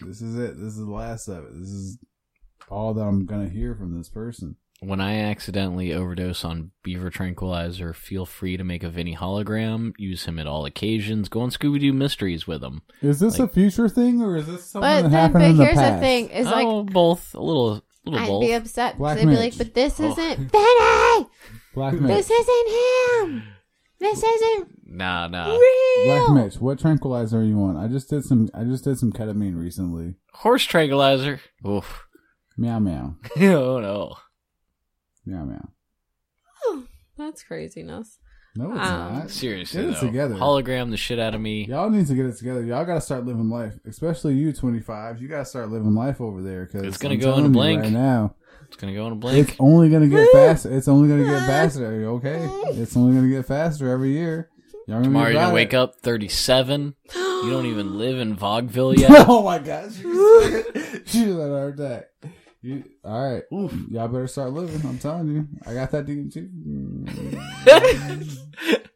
[0.00, 0.56] This is it.
[0.56, 1.52] This is the last of it.
[1.58, 1.98] This is
[2.70, 4.56] all that I'm gonna hear from this person.
[4.80, 10.24] When I accidentally overdose on Beaver Tranquilizer, feel free to make a Vinny hologram, use
[10.26, 12.82] him at all occasions, go on Scooby Doo Mysteries with him.
[13.02, 15.50] Is this Like- a future thing or is this something But that then, happened but
[15.50, 15.96] in the here's past?
[15.96, 17.34] the thing: is like oh, both.
[17.34, 18.40] A little, little I'd both.
[18.42, 20.12] be upset Black they'd be like, "But this Oh.
[20.12, 21.26] isn't Vinny.
[21.78, 22.38] Black This Mitch.
[22.40, 22.68] isn't
[23.30, 23.42] him.
[24.00, 25.56] This isn't Nah, nah.
[25.56, 26.04] real.
[26.34, 27.76] Black Mitch, what tranquilizer are you on?
[27.76, 28.48] I just did some.
[28.52, 30.16] I just did some ketamine recently.
[30.32, 31.40] Horse tranquilizer.
[31.66, 32.04] Oof.
[32.56, 34.16] Meow meow oh no.
[35.24, 35.68] meow meow.
[36.64, 36.84] Oh,
[37.16, 38.18] that's craziness.
[38.58, 39.30] No, it's Um, not.
[39.30, 40.06] Seriously, Get it though.
[40.08, 40.34] together.
[40.34, 41.66] Hologram the shit out of me.
[41.66, 42.64] Y'all need to get it together.
[42.64, 45.22] Y'all got to start living life, especially you, twenty five.
[45.22, 47.82] You got to start living life over there because It's gonna go in a blink.
[47.82, 48.34] right now.
[48.66, 49.48] It's gonna go in a blink.
[49.48, 50.70] It's only gonna get faster.
[50.76, 51.86] It's only gonna get faster.
[52.06, 52.38] Okay,
[52.80, 54.50] it's only gonna get faster every year.
[54.86, 56.94] Y'all gonna Tomorrow you're gonna about wake up 37.
[57.14, 59.10] You don't even live in Vaudeville yet.
[59.28, 60.02] oh my god, she
[61.06, 62.04] she had a heart attack.
[62.60, 64.84] You, all right, y'all better start living.
[64.84, 66.48] I'm telling you, I got that DMT.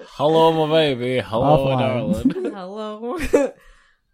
[0.00, 1.20] Hello, my baby.
[1.20, 1.78] Hello, Offline.
[1.78, 2.30] darling.
[2.54, 3.18] Hello.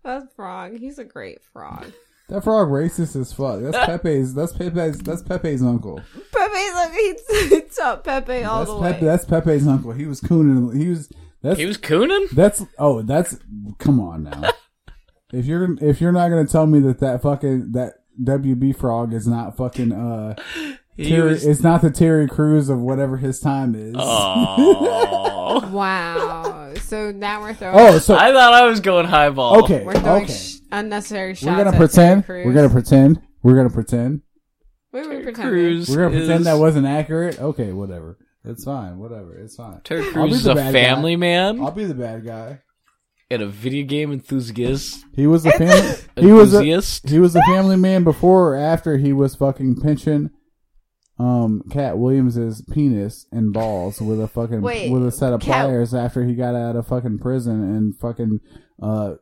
[0.04, 0.78] That's Frog.
[0.78, 1.86] He's a great frog.
[2.28, 3.62] That frog racist as fuck.
[3.62, 4.34] That's Pepe's.
[4.34, 4.98] That's Pepe's.
[4.98, 6.02] That's Pepe's uncle.
[6.30, 8.98] Pepe's like he's it's up Pepe all That's the way.
[9.00, 9.92] That's Pepe's uncle.
[9.92, 10.78] He was cooning.
[10.78, 11.10] He was.
[11.40, 12.28] That's He was cooning?
[12.32, 13.38] That's oh, that's
[13.78, 14.50] come on now.
[15.32, 19.26] if you're if you're not gonna tell me that that fucking that WB frog is
[19.26, 20.34] not fucking uh
[20.98, 23.94] Terry, was- it's not the Terry Crews of whatever his time is.
[23.98, 25.64] Oh.
[25.72, 26.74] Wow.
[26.82, 27.76] So now we're throwing.
[27.78, 29.62] Oh, so I thought I was going highball.
[29.64, 30.32] okay, we're throwing okay.
[30.32, 31.46] sh- unnecessary shots.
[31.46, 32.24] We're gonna pretend.
[32.28, 33.20] We're gonna pretend.
[33.42, 34.22] We're gonna pretend.
[34.90, 35.50] What are we pretending?
[35.52, 35.88] Crews.
[35.88, 37.40] We're gonna pretend is- that wasn't accurate.
[37.40, 38.18] Okay, whatever.
[38.44, 38.98] It's fine.
[38.98, 39.34] Whatever.
[39.36, 39.80] It's fine.
[39.84, 41.20] Terry I'll Crews is a family guy.
[41.20, 42.60] man I'll be the bad guy.
[43.30, 45.04] And a video game enthusiast.
[45.14, 45.96] He was a family.
[46.16, 46.62] he was a,
[47.08, 50.30] he was a family man before or after he was fucking pinching
[51.18, 55.66] um Katt Williams's penis and balls with a fucking Wait, with a set of Cat-
[55.66, 58.38] pliers after he got out of fucking prison and fucking
[58.80, 59.14] uh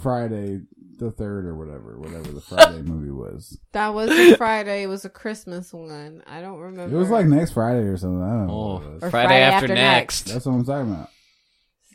[0.00, 0.60] Friday
[0.98, 3.58] the third or whatever whatever the Friday movie was.
[3.72, 4.84] That was a Friday.
[4.84, 6.22] It was a Christmas one.
[6.26, 6.94] I don't remember.
[6.94, 8.22] It was like next Friday or something.
[8.22, 8.52] I don't know.
[8.52, 9.02] Oh, what it was.
[9.02, 10.22] Or Friday, Friday after, after next.
[10.26, 11.10] That's what I'm talking about.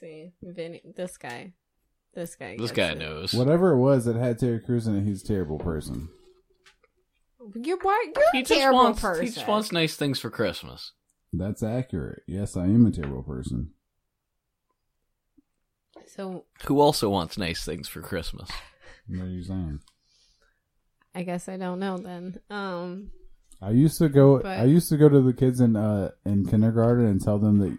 [0.04, 1.54] See, Vinny, this guy,
[2.14, 2.98] this guy, This guy it.
[2.98, 3.34] knows.
[3.34, 6.10] Whatever it was that had Terry Crews in it, he's a terrible person.
[7.56, 9.26] You're why you're He a just terrible wants person.
[9.26, 10.92] he just wants nice things for Christmas.
[11.32, 12.24] That's accurate.
[12.28, 13.72] Yes, I am a terrible person.
[16.08, 18.50] So Who also wants nice things for Christmas?
[19.08, 19.80] What are you saying?
[21.16, 22.40] I guess I don't know then.
[22.50, 23.12] Um,
[23.62, 24.40] I used to go.
[24.42, 27.60] But- I used to go to the kids in uh in kindergarten and tell them
[27.60, 27.78] that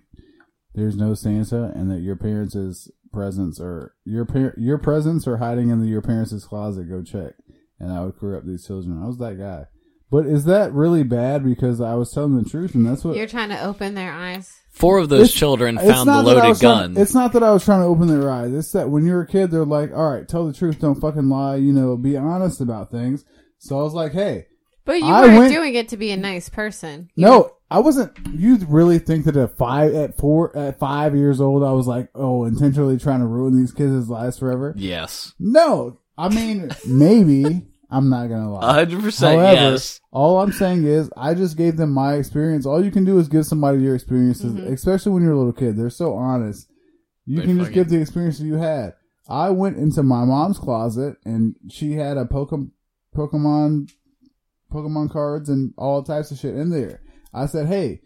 [0.75, 5.71] there's no Santa and that your parents' presents are your par- your presents are hiding
[5.71, 6.89] in the, your parents' closet.
[6.89, 7.35] Go check.
[7.81, 9.01] And I would corrupt these children.
[9.03, 9.65] I was that guy.
[10.11, 11.45] But is that really bad?
[11.45, 14.53] Because I was telling the truth, and that's what you're trying to open their eyes.
[14.71, 17.03] Four of those It's- children it's found the not that I loaded was trying- gun.
[17.03, 18.53] it's not that I was trying to open their eyes.
[18.53, 21.29] It's that when you're a kid, they're like, "All right, tell the truth, don't fucking
[21.29, 21.57] lie.
[21.57, 23.25] You know, be honest about things."
[23.59, 24.47] So I was like, "Hey,
[24.85, 27.09] But you I weren't went- doing it to be a nice person.
[27.17, 28.13] You no, I wasn't.
[28.33, 32.09] You really think that at five, at four, at five years old, I was like,
[32.15, 34.75] oh, intentionally trying to ruin these kids' lives forever?
[34.77, 35.33] yes.
[35.39, 37.67] No, I mean, maybe.
[37.91, 38.75] I'm not gonna lie.
[38.75, 40.01] Hundred percent yes.
[40.11, 42.67] all I'm saying is, I just gave them my experience.
[42.67, 44.73] All you can do is give somebody your experiences, Mm-hmm.
[44.73, 45.77] especially when you're a little kid.
[45.77, 46.69] They're so honest.
[47.25, 48.95] You They can just fucking- give the experience that you had.
[49.29, 52.71] I went into my mom's closet and she had a Pokemon,
[53.17, 53.91] Pokemon,
[54.73, 57.01] Pokemon cards and all types of shit in there.
[57.35, 58.01] I said, hey,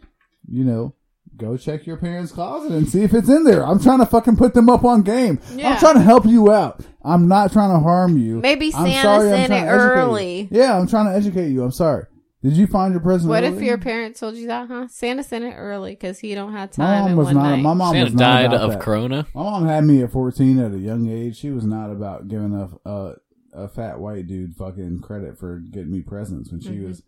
[0.49, 0.95] you know,
[1.37, 3.65] go check your parents' closet and see if it's in there.
[3.65, 5.39] I'm trying to fucking put them up on game.
[5.55, 5.73] Yeah.
[5.73, 6.81] I'm trying to help you out.
[7.05, 8.41] I'm not trying to harm you.
[8.41, 10.01] Maybe I'm Santa sorry, I'm trying it to educate you.
[10.03, 10.49] early.
[10.51, 11.63] Yeah, I'm trying to educate you.
[11.63, 12.07] I'm sorry.
[12.43, 13.29] Did you find your present?
[13.29, 14.87] What if your parents told you that, huh?
[14.89, 16.87] Santa sent it early because he don't have time.
[16.87, 17.03] My time.
[17.03, 17.43] mom in was one not.
[17.51, 17.63] night.
[17.63, 18.81] My mom Santa was not died about of that.
[18.81, 19.27] corona.
[19.35, 21.37] My mom had me at 14 at a young age.
[21.37, 23.15] She was not about giving a a,
[23.55, 26.87] a fat white dude fucking credit for getting me presents when she Mhm.
[26.89, 27.03] was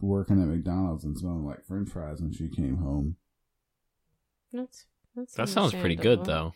[0.00, 3.16] working at McDonald's and smelling like French fries when she came home.
[4.52, 4.86] That's,
[5.16, 6.54] that's That sounds pretty good though.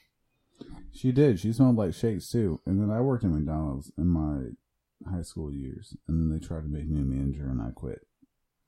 [0.92, 1.38] She did.
[1.38, 2.60] She smelled like shakes too.
[2.66, 4.48] And then I worked at McDonald's in my
[5.10, 8.06] high school years, and then they tried to make me a manager, and I quit.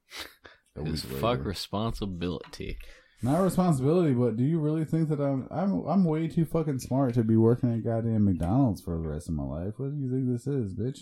[0.76, 1.42] A His week fuck later.
[1.42, 2.78] responsibility.
[3.22, 7.14] Not responsibility, but do you really think that I'm I'm I'm way too fucking smart
[7.14, 9.74] to be working at goddamn McDonald's for the rest of my life?
[9.78, 11.00] What do you think this is, bitch?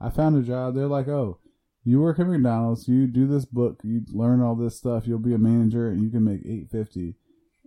[0.00, 0.74] I found a job.
[0.74, 1.38] They're like, oh,
[1.84, 5.34] you work at McDonald's, you do this book, you learn all this stuff, you'll be
[5.34, 7.16] a manager, and you can make eight fifty.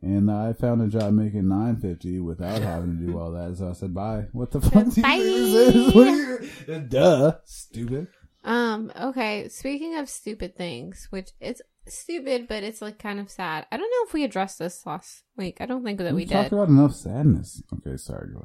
[0.01, 3.57] And I found a job making nine fifty without having to do all that.
[3.57, 4.25] So I said, bye.
[4.31, 5.95] What the fuck do you think this is?
[5.95, 6.79] What are you?
[6.89, 8.07] Duh, stupid.
[8.43, 8.91] Um.
[8.99, 9.49] Okay.
[9.49, 13.65] Speaking of stupid things, which it's stupid, but it's like kind of sad.
[13.71, 15.57] I don't know if we addressed this last week.
[15.61, 16.55] I don't think that we talked did.
[16.55, 17.63] about enough sadness.
[17.73, 18.29] Okay, sorry.
[18.33, 18.39] Go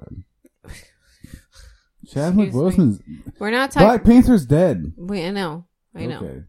[0.64, 0.74] ahead.
[2.10, 2.84] Chadwick Excuse me.
[2.84, 3.00] Boseman's
[3.38, 3.86] We're not talking.
[3.88, 4.92] Black Panther's dead.
[4.96, 5.66] We I know.
[5.94, 6.16] I know.
[6.18, 6.40] Okay,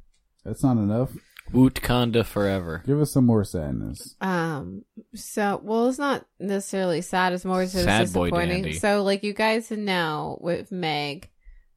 [0.43, 1.11] that's not enough.
[1.51, 2.81] Wakanda forever.
[2.85, 4.15] Give us some more sadness.
[4.21, 4.83] Um.
[5.13, 7.33] So, well, it's not necessarily sad.
[7.33, 8.63] It's more so it's Sad boy disappointing.
[8.63, 8.73] dandy.
[8.79, 11.29] So, like you guys know with Meg,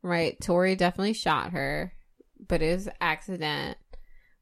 [0.02, 0.40] right?
[0.40, 1.92] Tory definitely shot her,
[2.48, 3.76] but it was an accident.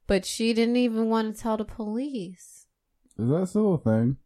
[0.07, 2.67] But she didn't even want to tell the police.
[3.19, 4.19] Is that still a thing?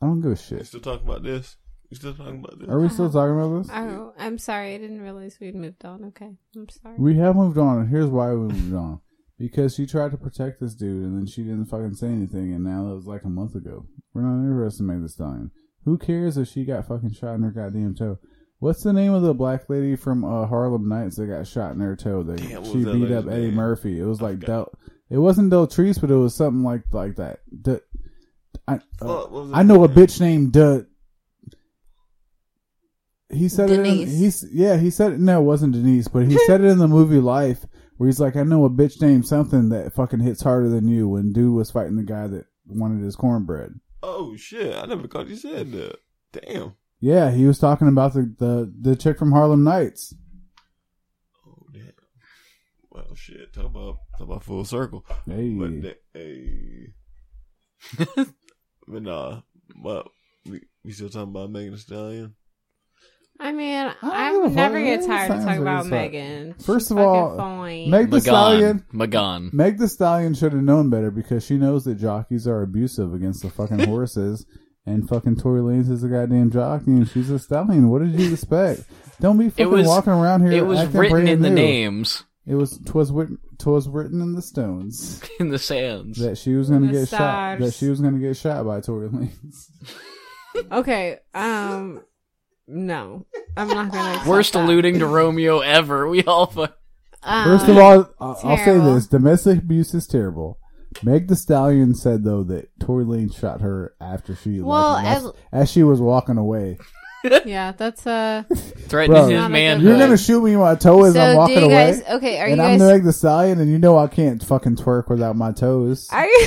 [0.00, 0.66] I don't give a You shit.
[0.66, 1.56] still talking about this?
[1.92, 2.70] You still talking about this?
[2.70, 3.70] Are we still talking about this?
[3.70, 4.74] Oh, I'm sorry.
[4.74, 6.06] I didn't realize we'd moved on.
[6.06, 6.96] Okay, I'm sorry.
[6.96, 9.00] We have moved on, and here's why we moved on.
[9.38, 12.64] Because she tried to protect this dude, and then she didn't fucking say anything, and
[12.64, 13.84] now that was like a month ago.
[14.14, 15.50] We're not interested in Meg Thee Stallion.
[15.84, 18.18] Who cares if she got fucking shot in her goddamn toe?
[18.58, 21.80] What's the name of the black lady from uh, Harlem Nights that got shot in
[21.80, 22.22] her toe?
[22.22, 23.54] That Damn, she was that beat lady's up Eddie name?
[23.54, 24.00] Murphy.
[24.00, 24.46] It was like forgot.
[24.46, 24.72] Del.
[25.10, 27.40] It wasn't Deltrice, but it was something like like that.
[27.60, 27.80] D-
[28.66, 30.84] I, uh, Fuck, what was I know a bitch named Duh.
[33.32, 33.80] He said it.
[33.80, 34.76] In, he's yeah.
[34.76, 35.20] He said it.
[35.20, 37.64] No, it wasn't Denise, but he said it in the movie Life,
[37.96, 41.08] where he's like, I know a bitch named something that fucking hits harder than you.
[41.08, 43.80] When dude was fighting the guy that wanted his cornbread.
[44.02, 44.76] Oh shit!
[44.76, 45.96] I never thought you said that.
[46.32, 46.74] Damn.
[47.00, 50.14] Yeah, he was talking about the the, the chick from Harlem Nights.
[51.46, 51.92] Oh damn.
[52.90, 53.52] Well, shit.
[53.52, 55.04] Talk about talk about full circle.
[55.26, 56.94] Hey, But that, hey.
[58.86, 59.40] but nah.
[59.74, 60.08] But
[60.44, 62.34] we we still talking about Megan Thee Stallion.
[63.42, 66.54] I mean, don't give a I'm never get tired of talking about Megan.
[66.54, 67.90] First of all, fine.
[67.90, 68.84] Meg Thee Stallion.
[68.92, 69.10] Magan.
[69.46, 69.50] Magan.
[69.52, 73.42] Meg Thee Stallion should have known better because she knows that jockeys are abusive against
[73.42, 74.46] the fucking horses.
[74.84, 77.88] And fucking Tory Lanez is a goddamn jockey and she's a stallion.
[77.88, 78.80] What did you expect?
[79.20, 80.50] Don't be fucking was- walking around here.
[80.50, 81.54] It was acting written brand in the new.
[81.54, 86.18] names It was twas written twas written in the stones in the sands.
[86.18, 87.16] that she was gonna The get shot.
[87.16, 87.60] stars.
[87.60, 89.68] That she was gonna get shot by Tory Lanez.
[90.72, 92.02] Okay, um,
[92.66, 94.22] no, I'm not gonna.
[94.28, 94.64] Worst that.
[94.64, 96.08] alluding to Romeo ever.
[96.08, 96.76] We all fuck.
[97.22, 100.58] Um, First of all, I- I'll say this: domestic abuse is terrible.
[101.02, 105.24] Meg Thee Stallion said though that Tory Lane shot her after she Well, like, as-
[105.24, 106.78] as, as she was walking away.
[107.46, 108.42] yeah, that's uh.
[108.88, 109.80] Threatening Bro, his Not man.
[109.80, 112.02] You're gonna shoot me in my toe as so I'm do walking you away, guys?
[112.16, 112.80] Okay, are you and guys?
[112.82, 116.08] I'm Meg Thee Stallion, and you know I can't fucking twerk without my toes.
[116.10, 116.46] are you?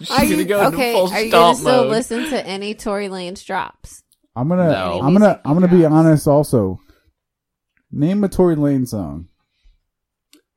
[0.00, 0.92] She's Are gonna you go into okay?
[0.94, 1.90] full Are you gonna still mode.
[1.90, 4.02] listen to any Tory Lanez drops?
[4.36, 5.00] I'm gonna, No.
[5.02, 6.26] I'm gonna, I'm gonna be honest.
[6.28, 6.78] Also,
[7.90, 9.28] name a Tory Lane song.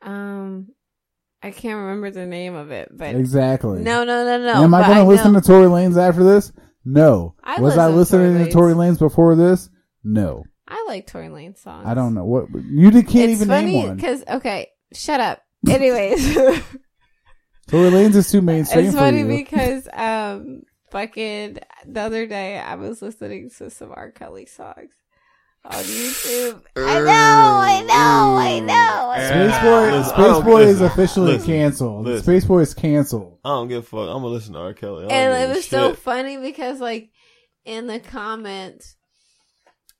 [0.01, 0.67] Um,
[1.41, 3.81] I can't remember the name of it, but Exactly.
[3.81, 4.63] no, no, no, no.
[4.63, 5.39] Am I gonna listen know.
[5.39, 6.51] to Tory Lanez after this?
[6.85, 7.35] No.
[7.43, 8.95] I Was I listen to listening Tory to Tory Lanez.
[8.95, 9.69] Lanez before this?
[10.03, 10.43] No.
[10.67, 11.85] I like Tory Lanez songs.
[11.87, 13.95] I don't know what you did- can't it's even funny name one.
[13.95, 15.41] because okay, shut up.
[15.69, 16.33] Anyways,
[17.67, 19.27] Tory Lanez is too mainstream it's for funny you.
[19.27, 20.63] because um,
[20.93, 24.11] fucking the other day I was listening to some R.
[24.11, 24.93] Kelly songs
[25.65, 26.61] on YouTube.
[26.77, 29.09] I know, I know, I know.
[29.09, 29.61] I Space.
[29.63, 32.05] Boy, Space Boy is officially listen, canceled.
[32.05, 32.23] listen.
[32.23, 33.39] Space Boy is canceled.
[33.43, 33.99] I don't give a fuck.
[34.01, 34.73] I'm gonna listen to R.
[34.73, 35.07] Kelly.
[35.09, 37.09] And it a was so funny because like
[37.65, 38.95] in the comments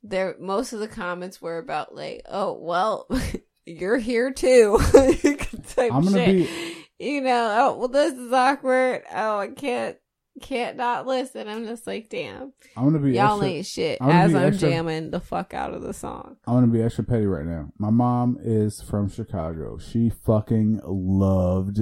[0.04, 3.08] there most of the comments were about like oh well
[3.66, 6.50] you're here too type I'm gonna shit.
[6.50, 9.96] be- you know oh well this is awkward oh i can't
[10.42, 14.10] can't not listen i'm just like damn I'm gonna be y'all extra, ain't shit I'm
[14.10, 17.26] as i'm extra- jamming the fuck out of the song I'm gonna be extra petty
[17.26, 17.72] right now.
[17.78, 19.78] My mom is from Chicago.
[19.78, 21.80] She fucking loved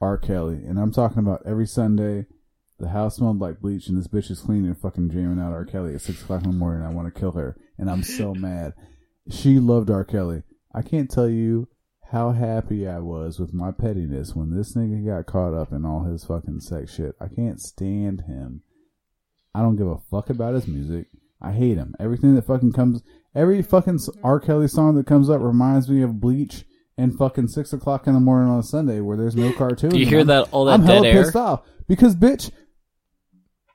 [0.00, 0.18] R.
[0.18, 2.26] Kelly, and I'm talking about every Sunday.
[2.78, 5.64] The house smelled like bleach, and this bitch is cleaning and fucking jamming out R.
[5.64, 6.84] Kelly at six o'clock in the morning.
[6.86, 8.74] I want to kill her, and I'm so mad.
[9.30, 10.04] She loved R.
[10.04, 10.42] Kelly.
[10.74, 11.68] I can't tell you
[12.12, 16.04] how happy I was with my pettiness when this nigga got caught up in all
[16.04, 17.14] his fucking sex shit.
[17.20, 18.62] I can't stand him.
[19.54, 21.06] I don't give a fuck about his music.
[21.40, 21.94] I hate him.
[21.98, 23.02] Everything that fucking comes,
[23.34, 24.38] every fucking R.
[24.40, 26.64] Kelly song that comes up reminds me of Bleach
[26.96, 29.92] and fucking six o'clock in the morning on a Sunday where there's no cartoons.
[29.94, 30.48] Do you hear I'm- that?
[30.52, 31.22] All that I'm dead hella air.
[31.24, 32.50] pissed off because bitch,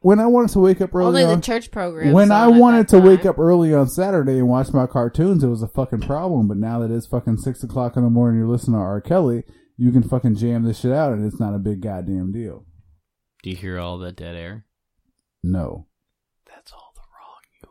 [0.01, 2.87] when I wanted to wake up early only on, the church program when I wanted
[2.89, 6.01] to wake up up early on Saturday and watch my cartoons, it was a fucking
[6.01, 6.47] problem.
[6.47, 8.99] But now that it's fucking six o'clock in the morning, you're listening to R.
[8.99, 9.43] Kelly,
[9.77, 12.65] you can fucking jam this shit out, and it's not a big goddamn deal.
[13.43, 14.65] Do you hear all that dead air?
[15.43, 15.87] No,
[16.47, 17.69] That's all the wrong you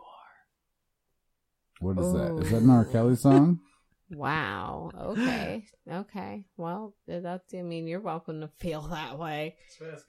[1.91, 1.95] are.
[1.95, 2.45] what is that?
[2.45, 2.85] Is that an R.
[2.85, 3.61] Kelly song?
[4.13, 4.91] Wow.
[5.01, 5.67] Okay.
[5.89, 6.45] Okay.
[6.57, 7.55] Well, that's.
[7.55, 9.55] I mean, you're welcome to feel that way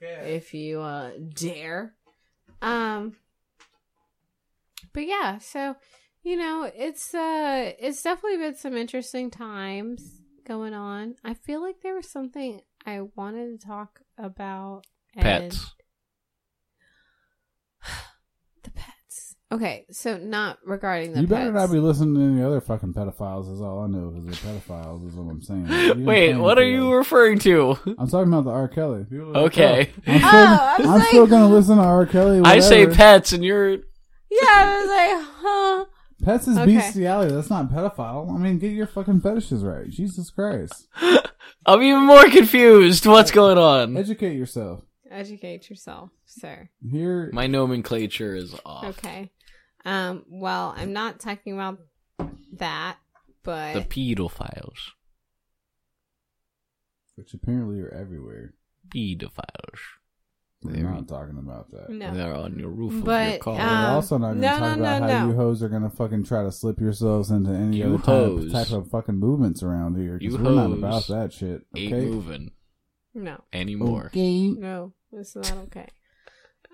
[0.02, 1.94] if you uh dare.
[2.62, 3.16] Um.
[4.92, 5.76] But yeah, so
[6.22, 11.14] you know, it's uh, it's definitely been some interesting times going on.
[11.24, 14.82] I feel like there was something I wanted to talk about.
[15.14, 15.74] and- Pets.
[18.62, 18.96] the pets.
[19.52, 21.68] Okay, so not regarding the you better pets.
[21.68, 23.52] not be listening to any other fucking pedophiles.
[23.52, 25.06] Is all I know because they're pedophiles.
[25.06, 25.66] Is what I'm saying.
[25.66, 27.76] You didn't Wait, what are you referring to?
[27.98, 28.68] I'm talking about the R.
[28.68, 29.04] Kelly.
[29.04, 29.90] People oh, are like, Okay.
[30.06, 32.06] "Oh, I'm still, Oh, I was I'm like- still gonna listen to R.
[32.06, 32.40] Kelly.
[32.44, 33.70] I say pets, and you're.
[33.70, 33.78] Yeah,
[34.48, 35.84] I was like, huh?
[36.24, 36.76] Pets is Okay.
[36.76, 37.34] bestiality.
[37.34, 38.32] That's not pedophile.
[38.34, 39.90] I mean, get your fucking fetishes right.
[39.90, 40.86] Jesus Christ.
[41.66, 43.04] I'm even more confused.
[43.06, 43.96] What's going on?
[43.96, 44.84] Educate yourself.
[45.10, 46.70] Educate yourself, sir.
[46.90, 48.84] Here, My nomenclature is off.
[48.84, 49.30] Okay.
[49.84, 50.24] Um.
[50.28, 51.78] Well, I'm not talking about
[52.54, 52.96] that,
[53.42, 54.78] but The pedophiles.
[57.16, 58.54] which apparently are everywhere.
[58.94, 59.78] Pedophiles.
[60.62, 61.90] We're They're- not talking about that.
[61.90, 62.14] no.
[62.14, 63.54] They're on your roof of your But, car.
[63.54, 65.30] We're um, also not going to no, talk no, about no, how no.
[65.30, 68.52] you hoes are going to fucking try to slip yourselves into any You other type,
[68.68, 70.18] type of fucking movements around here.
[70.20, 71.66] You Because we're not about that shit.
[71.76, 72.06] Ain't Okay.
[72.06, 72.52] moving
[73.12, 73.42] No.
[73.52, 74.06] anymore.
[74.06, 74.48] Okay.
[74.50, 74.92] No.
[75.12, 75.88] It's not okay.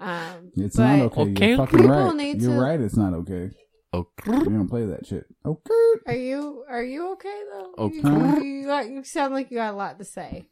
[0.01, 0.53] Um.
[0.57, 1.20] It's but not okay.
[1.22, 1.49] Okay.
[1.49, 2.16] You're fucking People right.
[2.16, 2.80] need You're to- right.
[2.80, 3.51] It's not okay.
[3.94, 4.32] Okay.
[4.32, 5.24] You don't play that shit.
[5.46, 5.92] Okay.
[6.07, 7.74] Are you Are you okay though?
[7.78, 7.96] Okay.
[7.96, 10.51] You, you, got, you sound like you got a lot to say.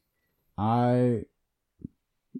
[0.59, 1.23] I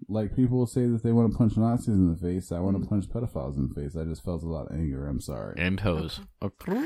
[0.09, 2.51] like people say that they want to punch Nazis in the face.
[2.51, 3.95] I want to punch pedophiles in the face.
[3.95, 5.07] I just felt a lot of anger.
[5.07, 5.55] I'm sorry.
[5.57, 6.19] And hose.
[6.41, 6.85] Okay.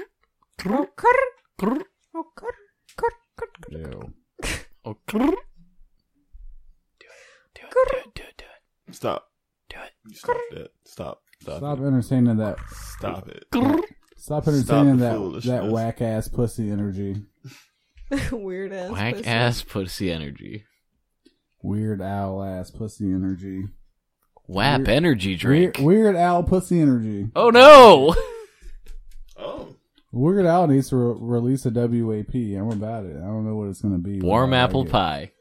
[0.65, 1.81] Oh, crrr.
[2.13, 2.27] Oh.
[3.69, 4.13] Ew.
[4.85, 5.17] Okay.
[5.19, 5.37] Do it.
[7.53, 8.15] Do it.
[8.15, 8.37] Do it.
[8.37, 8.43] Do
[8.87, 8.95] it.
[8.95, 9.30] Stop.
[10.05, 10.17] Do it.
[10.17, 10.67] Stop that.
[10.85, 11.21] Stop.
[11.41, 11.57] Stop.
[11.57, 11.83] Stop it.
[11.85, 12.57] entertaining that.
[12.69, 13.45] Stop it.
[14.17, 17.15] Stop entertaining the that that whack ass pussy energy.
[18.31, 18.91] Weird ass.
[18.91, 19.25] Whack pussy.
[19.27, 20.65] ass pussy energy.
[21.63, 23.65] Weird owl ass pussy energy.
[24.47, 25.77] WAP Weird- energy drink.
[25.77, 27.29] Weird, weird owl pussy energy.
[27.35, 28.15] Oh no!
[29.37, 29.75] Oh.
[30.11, 32.35] Weird Al needs to re- release a WAP.
[32.35, 33.15] I'm about it.
[33.15, 34.19] I don't know what it's going to be.
[34.19, 34.91] Warm apple get.
[34.91, 35.31] pie.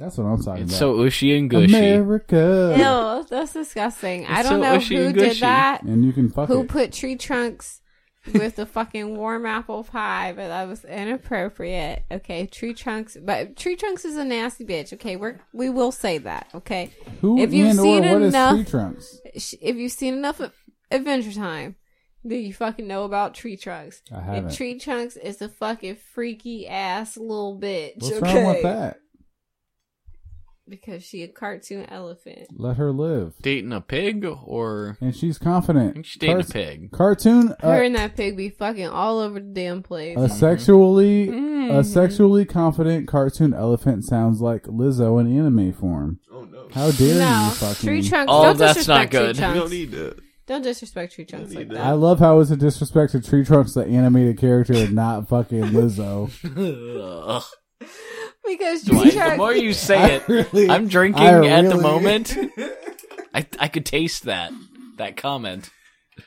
[0.00, 0.78] That's what I'm talking It's about.
[0.78, 1.74] so ushy and gushy.
[1.76, 2.74] America.
[2.76, 4.26] Ew, that's disgusting.
[4.26, 5.40] I don't so know ushy who and did gushy.
[5.40, 5.82] that.
[5.82, 6.68] And you can fuck Who it.
[6.68, 7.80] put tree trunks
[8.34, 12.04] with the fucking warm apple pie, but that was inappropriate.
[12.10, 14.92] Okay, tree trunks, but tree trunks is a nasty bitch.
[14.94, 16.48] Okay, we're we will say that.
[16.54, 16.90] Okay,
[17.20, 19.18] Who if you've and seen or what is enough- tree trunks?
[19.34, 20.52] If you've seen enough of
[20.90, 21.76] Adventure Time,
[22.26, 24.02] do you fucking know about tree trunks.
[24.14, 24.54] I haven't.
[24.54, 27.94] tree trunks is a fucking freaky ass little bitch.
[28.02, 28.34] What's okay?
[28.44, 28.96] wrong with that?
[30.70, 32.46] Because she a cartoon elephant.
[32.56, 33.34] Let her live.
[33.42, 35.90] Dating a pig or And she's confident.
[35.90, 36.92] I think she's dating a pig.
[36.92, 37.48] Cartoon.
[37.60, 40.16] Her Uh, and that pig be fucking all over the damn place.
[40.16, 41.76] a sexually, Mm.
[41.78, 46.20] a sexually confident cartoon elephant sounds like Lizzo in anime form.
[46.32, 46.68] Oh no.
[46.72, 47.88] How dare no, you, fucking?
[47.88, 48.30] tree trunks.
[48.32, 49.54] Oh, don't that's not disrespect tree good.
[49.54, 50.16] We don't need that.
[50.46, 51.84] Don't disrespect tree trunks Don't like need that.
[51.86, 55.62] I love how it's a disrespect to Tree Trunks, the animated character, and not fucking
[55.66, 56.30] Lizzo.
[58.52, 58.58] Ugh.
[58.58, 62.36] Because Dwight, tree the more you say it, really- I'm drinking I at the moment.
[63.34, 64.52] I I could taste that
[64.96, 65.70] that comment.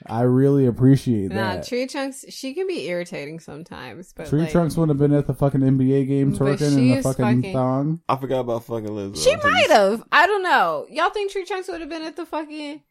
[0.07, 1.67] I really appreciate Nah, that.
[1.67, 2.25] tree trunks.
[2.29, 5.61] She can be irritating sometimes, but Tree like, Trunks wouldn't have been at the fucking
[5.61, 8.01] NBA game But twerking in the fucking, fucking- thong.
[8.09, 9.23] I forgot about fucking Lizzo.
[9.23, 10.03] She until you might have.
[10.11, 10.87] I don't know.
[10.89, 12.81] Y'all think tree trunks would have been at the fucking?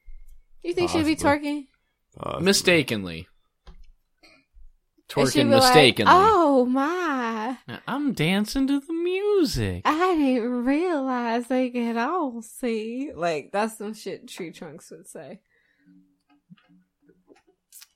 [0.62, 1.41] You think she'd be Possibly.
[1.51, 1.66] twerking?
[2.16, 2.45] Possibly.
[2.45, 3.28] Mistakenly.
[5.17, 7.57] And she'd Twerking be like, oh my!
[7.87, 9.83] I'm dancing to the music.
[9.85, 13.13] I didn't realize they could all see.
[13.15, 15.41] Like that's some shit tree trunks would say.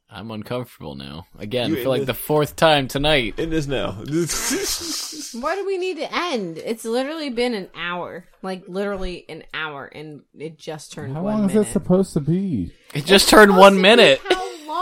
[0.09, 1.27] I'm uncomfortable now.
[1.37, 3.39] Again, You for like in the fourth time tonight.
[3.39, 3.91] In this now.
[5.43, 6.59] Why do we need to end?
[6.59, 11.41] It's literally been an hour, like literally an hour, and it just turned How one
[11.41, 12.73] long is it supposed to be?
[12.95, 14.21] It just turned Supposed one to be minute.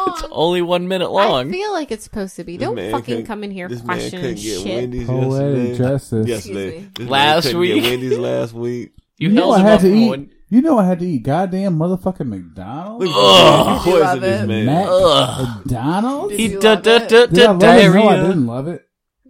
[0.05, 0.19] How long?
[0.21, 1.49] It's only one minute long.
[1.49, 2.57] I feel like it's supposed to be.
[2.57, 4.75] This Don't man fucking couldn't- come in here this man questioning couldn't get shit.
[4.75, 5.79] Wendy's Poetic yesterday.
[5.79, 6.27] justice.
[6.29, 6.67] Yesterday.
[6.67, 6.89] Excuse me.
[6.95, 7.83] This man Last couldn't week.
[7.83, 8.93] Get Wendy's last week.
[9.19, 10.09] You, You know held I him had up to for eat.
[10.09, 13.05] one- You know I had to eat goddamn motherfucking McDonald's.
[13.07, 13.87] Look Ugh.
[13.87, 14.47] you You love poison this it.
[14.47, 14.67] man.
[14.67, 16.31] Mac- McDonald's.
[16.31, 17.09] Did He you da love da it?
[17.09, 17.61] da Did I da love it?
[17.65, 18.23] No, I diarrhea.
[18.27, 18.83] didn't love it.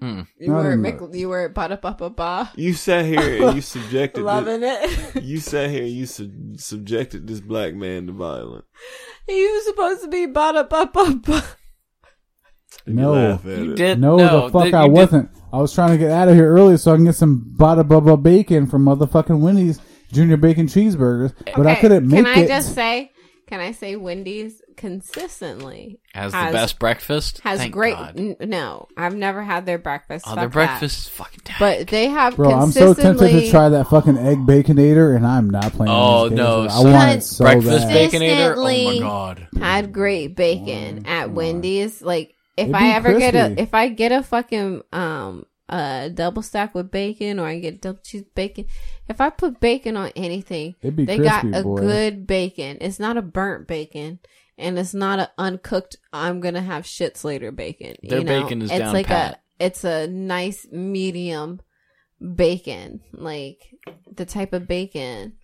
[0.05, 0.21] Hmm.
[0.39, 1.19] You No, I were didn't Mick, love it.
[1.19, 2.53] you were ba da ba ba ba.
[2.57, 4.21] You sat here and you subjected.
[4.21, 5.23] this, Loving it.
[5.25, 8.67] you sat here and you sub- subjected this black man to violence.
[9.27, 11.43] he was supposed to be ba da ba ba ba.
[12.87, 13.15] And No.
[13.15, 13.77] you laugh at You it.
[13.77, 15.31] did No, no, the fuck th- I you did- wasn't.
[15.53, 17.83] I was trying to get out of here early so I can get some bada
[17.85, 19.81] bubba bacon from motherfucking Wendy's
[20.13, 22.25] Junior Bacon Cheeseburgers, but I Okay, couldn't make it.
[22.25, 22.49] Can I it.
[22.49, 23.11] just say?
[23.47, 27.41] Can I say Wendy's consistently Has the best breakfast.
[27.41, 27.95] has Thank great?
[27.97, 28.18] God.
[28.18, 30.25] n- no, I've never had their breakfast.
[30.27, 31.57] Oh, Fuck their breakfast is fucking down.
[31.59, 35.51] But they have Bro, I'm so tempted to try that fucking egg baconator, and I'm
[35.51, 35.91] not playing.
[35.93, 36.39] Oh, these games.
[36.39, 38.11] no, I want it so breakfast bad.
[38.11, 38.57] baconator.
[38.57, 39.49] Oh my Consistently god.
[39.59, 41.35] had great bacon Come on, at come.
[41.35, 42.03] Wendy's.
[42.03, 46.05] Like if It'd I be ever get a if I get a fucking um a
[46.05, 48.66] a double stack with bacon or I get double cheese bacon.
[49.09, 51.79] If I put bacon on anything, It'd be they got a boy.
[51.81, 52.79] good bacon.
[52.83, 54.18] It's not a burnt bacon.
[54.57, 55.97] And it's not a uncooked.
[56.13, 57.97] I'm gonna have shits later bacon.
[58.03, 58.43] Their you know?
[58.43, 59.35] bacon is it's down like pat.
[59.61, 59.65] a.
[59.67, 61.61] It's a nice medium
[62.21, 63.75] bacon, like
[64.13, 65.35] the type of bacon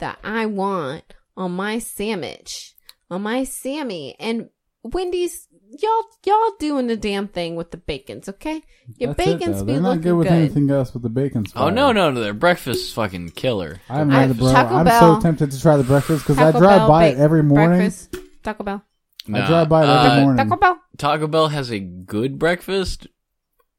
[0.00, 2.74] that I want on my sandwich,
[3.10, 4.16] on my Sammy.
[4.20, 4.50] And
[4.82, 8.62] Wendy's, y'all, y'all doing the damn thing with the bacons, okay?
[8.96, 9.64] Your That's it, bacons though.
[9.64, 10.34] be They're not looking good with good.
[10.34, 11.46] anything else but the bacon.
[11.56, 12.20] Oh no, no, no!
[12.20, 13.80] Their breakfast is fucking killer.
[13.88, 14.52] I haven't I- had it, bro.
[14.52, 17.18] Taco I'm Bell- so tempted to try the breakfast because I drive Bell by it
[17.18, 17.78] every morning.
[17.78, 18.84] Breakfast, Taco Bell.
[19.32, 20.48] I drive by it every uh, morning.
[20.48, 20.80] Taco Bell.
[20.96, 23.06] Taco Bell has a good breakfast.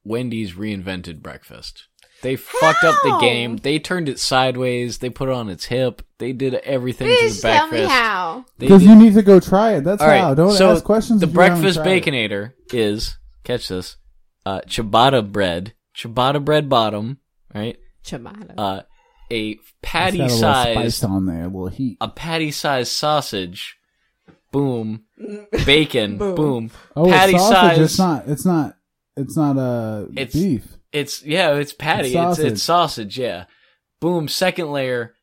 [0.03, 1.87] Wendy's reinvented breakfast.
[2.21, 3.57] They fucked up the game.
[3.57, 4.97] They turned it sideways.
[4.97, 6.01] They put it on its hip.
[6.17, 7.89] They did everything to Please the tell breakfast.
[7.89, 8.45] me how.
[8.57, 9.85] Because you need to go try it.
[9.85, 10.33] That's All right, how.
[10.33, 11.21] Don't so ask questions.
[11.21, 12.03] The if breakfast tried it.
[12.03, 13.95] baconator is catch this,
[14.45, 17.19] uh, ciabatta bread, ciabatta bread bottom,
[17.55, 17.77] right?
[18.03, 18.53] Ciabatta.
[18.57, 18.81] Uh,
[19.31, 21.97] a patty got size, on there, a little heat.
[22.01, 23.77] a patty size sausage,
[24.51, 25.03] boom,
[25.65, 26.35] bacon, Boom.
[26.35, 27.77] boom, Oh, patty it's sausage.
[27.77, 27.79] size.
[27.79, 28.27] It's not.
[28.27, 28.75] It's not.
[29.17, 30.75] It's not uh, It's- beef.
[30.91, 32.07] It's yeah, it's patty.
[32.09, 32.51] It's It's sausage.
[32.53, 33.19] it's sausage.
[33.19, 33.45] Yeah.
[33.99, 34.27] Boom.
[34.27, 35.13] Second layer,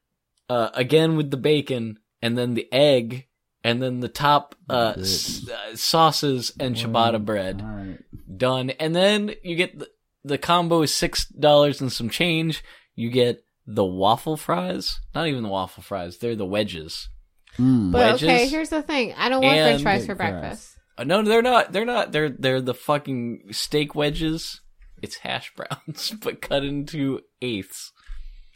[0.49, 3.27] uh, again with the bacon, and then the egg,
[3.65, 7.63] and then the top uh, s- uh sauces and ciabatta bread.
[7.63, 7.99] All right.
[8.37, 8.71] Done.
[8.71, 9.89] And then you get the,
[10.23, 12.63] the combo is six dollars and some change.
[12.95, 15.01] You get the waffle fries.
[15.17, 16.19] Not even the waffle fries.
[16.19, 17.09] They're the wedges.
[17.57, 17.93] Mm.
[17.93, 19.15] but wedges okay, here's the thing.
[19.17, 20.77] I don't want French fries for breakfast.
[20.99, 21.73] Uh, no, they're not.
[21.73, 22.13] They're not.
[22.13, 24.61] They're they're the fucking steak wedges.
[25.03, 27.93] It's hash browns, but cut into eighths.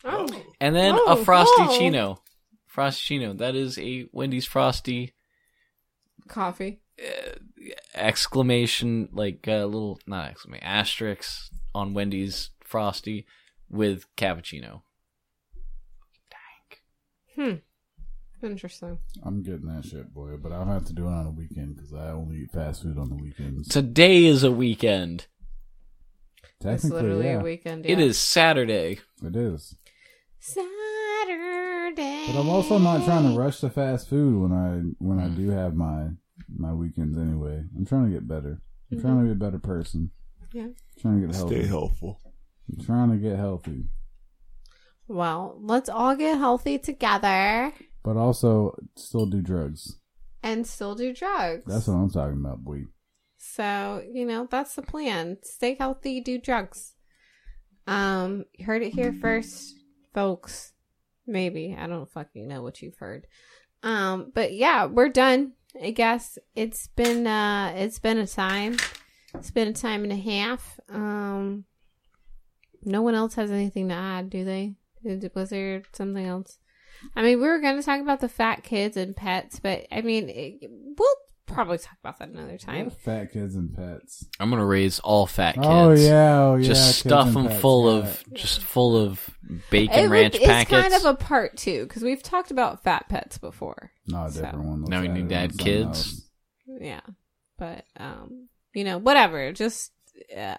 [0.05, 0.26] Oh,
[0.61, 1.78] And then Oh, a frosty oh.
[1.78, 2.22] chino.
[2.66, 3.34] Frosty chino.
[3.34, 5.12] That is a Wendy's frosty
[6.28, 6.80] coffee.
[7.94, 13.26] exclamation like a little not exclamation asterisk on Wendy's frosty
[13.68, 14.82] with cappuccino.
[16.30, 16.78] Dang.
[17.36, 17.57] Hmm.
[18.43, 18.99] Interesting.
[19.22, 20.36] I'm getting that shit, boy.
[20.36, 22.97] But I'll have to do it on a weekend because I only eat fast food
[22.99, 23.68] on the weekends.
[23.68, 25.26] Today is a weekend.
[26.43, 27.84] It's Technically, literally yeah, a weekend.
[27.84, 27.99] Yeah.
[27.99, 28.99] is Saturday.
[29.22, 29.76] it is.
[30.38, 32.26] Saturday.
[32.26, 35.18] But I'm also not trying to rush the fast food when I when.
[35.20, 36.09] I do have my
[36.49, 37.62] my weekends anyway.
[37.76, 38.61] I'm trying to get better.
[38.91, 40.11] I'm trying to be a better person.
[40.53, 40.68] Yeah.
[40.99, 41.61] trying to get healthy.
[41.61, 42.20] Stay helpful.
[42.72, 43.84] I'm trying to get healthy,
[45.09, 47.72] Well, let's all get healthy together
[48.03, 49.98] but also still do drugs.
[50.42, 51.64] and still do drugs.
[51.66, 52.84] That's what I'm talking about, boy.
[53.36, 55.38] So, you know, that's the plan.
[55.42, 56.94] Stay healthy, do drugs.
[57.86, 59.74] Um, you heard it here first,
[60.14, 60.72] folks.
[61.26, 61.76] Maybe.
[61.78, 63.26] I don't fucking know what you've heard.
[63.82, 65.53] Um, but yeah, we're done.
[65.82, 68.76] I guess it's been uh it's been a time.
[69.34, 70.80] It's been a time and a half.
[70.88, 71.64] Um
[72.82, 74.74] no one else has anything to add, do they?
[75.34, 76.59] Was there something else?
[77.16, 80.01] I mean, we were going to talk about the fat kids and pets, but I
[80.03, 81.14] mean, it, we'll
[81.46, 82.90] probably talk about that another time.
[82.90, 84.24] Fat kids and pets.
[84.38, 85.66] I'm gonna raise all fat kids.
[85.68, 86.66] Oh yeah, oh yeah.
[86.68, 87.98] Just stuff them pets, full yeah.
[87.98, 89.28] of just full of
[89.70, 93.09] bacon It would- ranch it's kind of a part two because we've talked about fat
[93.09, 93.90] pets before.
[94.07, 94.84] No, a So- different one.
[94.84, 95.86] Now we need add to add kids.
[95.88, 96.22] else.
[96.80, 97.01] Yeah,
[97.59, 99.53] but um, you know, whatever.
[99.53, 99.90] Just
[100.36, 100.57] uh,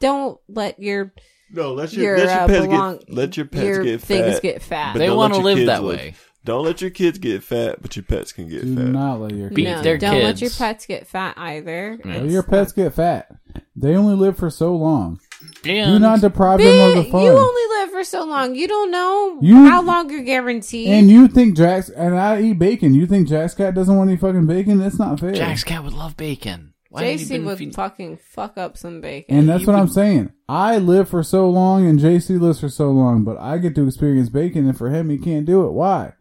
[0.00, 1.12] don't let your
[1.52, 4.00] No, let your, your, let your uh, pets belong- get let your pets your get
[4.02, 4.42] things fat.
[4.42, 4.92] get fat.
[4.94, 5.98] but they don't want to let your live kids that live.
[5.98, 6.14] way.
[6.42, 8.84] Don't let your kids get fat, but your pets can get Do fat.
[8.86, 11.98] not let your Beat kids no, their don't let your pets get fat either.
[12.02, 12.14] Yeah.
[12.18, 13.28] Let your pets get fat.
[13.76, 15.20] They only live for so long.
[15.62, 17.22] Do not deprive them of the fun.
[17.24, 18.54] you only live for so long.
[18.54, 20.88] You don't know You- how long you're guaranteed.
[20.88, 22.94] and you think Jack's and I eat bacon.
[22.94, 24.78] You think Jack's Cat doesn't want any fucking bacon?
[24.78, 25.32] That's not fair.
[25.32, 26.69] Jack's cat would love bacon.
[26.90, 29.36] Why JC been would feeding- fucking fuck up some bacon.
[29.38, 30.30] and that's he what I'm saying.
[30.48, 33.86] I live for so long, and JC lives for so long, but I get to
[33.86, 35.70] experience bacon, and for him, he can't do it.
[35.72, 36.14] Why?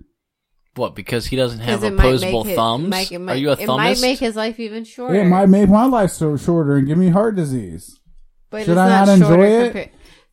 [0.75, 0.95] What?
[0.95, 2.87] Because he doesn't have it might opposable make it- thumbs.
[2.87, 5.15] make- it Are might- you a It might make his life even shorter.
[5.15, 7.99] It might make my life so shorter and give me heart disease.
[8.51, 9.73] but Should I not, not enjoy it?
[9.75, 9.89] compa-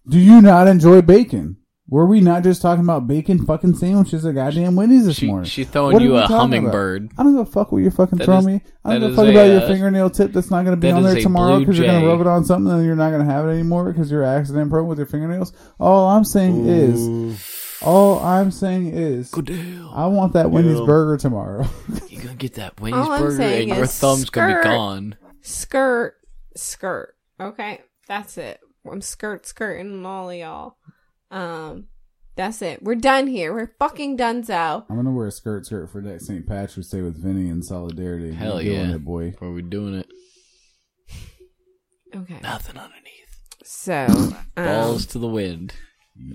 [0.09, 1.57] Do you not enjoy bacon?
[1.89, 5.49] Were we not just talking about bacon fucking sandwiches at goddamn Wendy's this She- morning?
[5.49, 6.41] she throwing What are you we a talking about?
[6.41, 7.11] hummingbird.
[7.17, 8.61] I don't give a fuck what you're fucking That throwing is- me.
[8.85, 10.65] I don't that give a is fuck a, about your uh, fingernail tip that's not
[10.65, 12.85] going to be on there tomorrow because you're going to rub it on something and
[12.85, 15.53] you're not going to have it anymore because you're accident prone with your fingernails.
[15.79, 19.89] All I'm saying is, all I'm saying is, Good deal.
[19.95, 20.87] I want that Wendy's Yeah.
[20.87, 21.69] burger tomorrow.
[22.09, 25.17] You're gonna get that Wendy's All burger and your thumb's gonna be gone.
[25.43, 26.15] skirt,
[26.57, 27.15] skirt.
[27.41, 28.59] Okay, that's it.
[28.91, 30.77] I'm skirt, skirting all of y'all.
[31.31, 31.87] Um,
[32.37, 32.83] that's it.
[32.83, 33.53] We're done here.
[33.55, 34.85] We're fucking donezo.
[34.91, 36.47] I'm gonna wear a skirt skirt for next St.
[36.47, 38.33] Patrick's Day with Vinny in solidarity.
[38.33, 38.95] Hell I'm doing yeah.
[38.97, 39.35] it, boy.
[39.41, 40.07] Are we doing it?
[42.15, 42.39] Okay.
[42.43, 43.03] Nothing underneath.
[43.65, 44.07] So
[44.57, 45.75] um, Balls to the wind.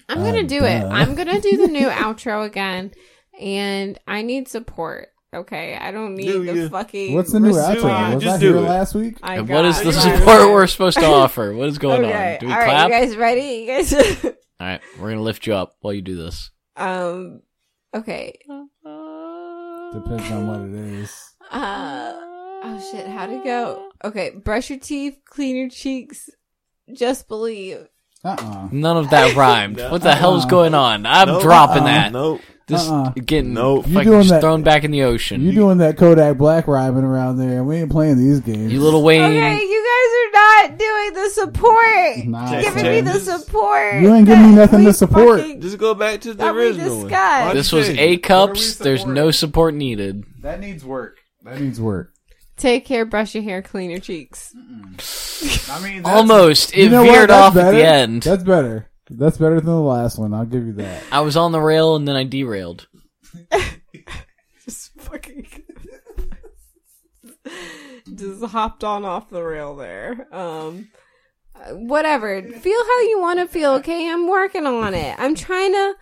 [0.10, 0.84] I'm gonna Uh, do it.
[0.84, 2.92] I'm gonna do the new outro again,
[3.40, 5.08] and I need support.
[5.34, 6.70] Okay, I don't need Do the you?
[6.70, 7.14] fucking.
[7.16, 7.80] What's the new response.
[7.80, 8.16] outro?
[8.16, 8.62] Was Just I do here it.
[8.68, 9.18] last week?
[9.24, 11.54] I And what is the support we're supposed to offer?
[11.54, 12.34] What is going okay.
[12.34, 12.40] on?
[12.42, 12.90] Do we All right, clap?
[12.90, 13.42] you guys ready?
[13.42, 14.26] You guys.
[14.62, 16.52] All right, we're gonna lift you up while you do this.
[16.78, 17.42] um.
[17.96, 18.38] Okay.
[18.48, 21.12] Depends on what it is.
[21.52, 22.14] Uh.
[22.64, 23.08] Oh shit!
[23.08, 23.90] How'd it go?
[24.04, 24.30] Okay.
[24.30, 25.18] Brush your teeth.
[25.26, 26.30] Clean your cheeks.
[26.94, 27.88] Just believe.
[28.24, 28.70] Uh-uh.
[28.72, 29.78] None of that rhymed.
[29.92, 30.50] What the hell's Uh-uh.
[30.52, 31.08] going on?
[31.08, 31.42] I'm Nope.
[31.42, 31.86] dropping Uh-uh.
[31.88, 32.12] that.
[32.12, 32.42] Nope.
[32.72, 33.12] This Uh-uh.
[33.26, 33.86] getting Nope.
[33.88, 35.42] You fucking doing just that- thrown back in the ocean.
[35.42, 38.72] You doing that Kodak Black rhyming around there, and we ain't playing these games.
[38.74, 39.22] You Lil Wayne.
[39.22, 42.26] Okay, you guys are not doing the support.
[42.26, 42.92] Nah, Check, Giving son.
[42.94, 43.94] me the support.
[44.02, 45.40] You ain't giving me that nothing to we support.
[45.42, 47.08] fucking- Just go back to the That we original one.
[47.08, 47.46] discussed.
[47.48, 48.18] Why'd This you was change A it?
[48.24, 48.76] cups.
[48.76, 50.24] There's no support needed.
[50.42, 51.18] That needs work.
[51.44, 52.14] That needs work.
[52.58, 54.54] Take care, brush your hair, clean your cheeks.
[54.56, 56.74] I mean, that's- Almost.
[56.74, 57.12] It You know what?
[57.12, 57.78] veered That's off at better.
[57.78, 58.24] the end.
[58.24, 58.88] That's better.
[59.18, 60.34] That's better than the last one.
[60.34, 61.04] I'll give you that.
[61.12, 62.88] I was on the rail and then I derailed.
[64.66, 65.48] Just fucking.
[68.16, 70.28] Just hopped on off the rail there.
[70.34, 70.90] Um,
[71.72, 72.42] whatever.
[72.42, 73.74] Feel how you want to feel.
[73.74, 75.16] Okay, I'm working on it.
[75.20, 75.96] I'm trying to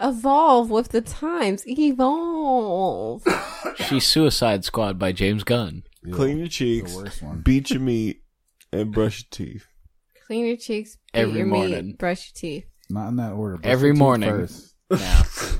[0.00, 1.66] evolve with the times.
[1.66, 3.22] Evolve.
[3.76, 5.84] She's Suicide Squad by James Gunn.
[6.12, 7.40] Clean your cheeks, worst one.
[7.40, 8.22] beat your meat,
[8.72, 9.66] and brush your teeth.
[10.28, 10.96] Clean your cheeks.
[11.14, 11.86] Every your morning.
[11.88, 12.66] Meat, brush your teeth.
[12.90, 13.56] Not in that order.
[13.56, 14.30] Brush Every your teeth morning.
[14.30, 14.74] First.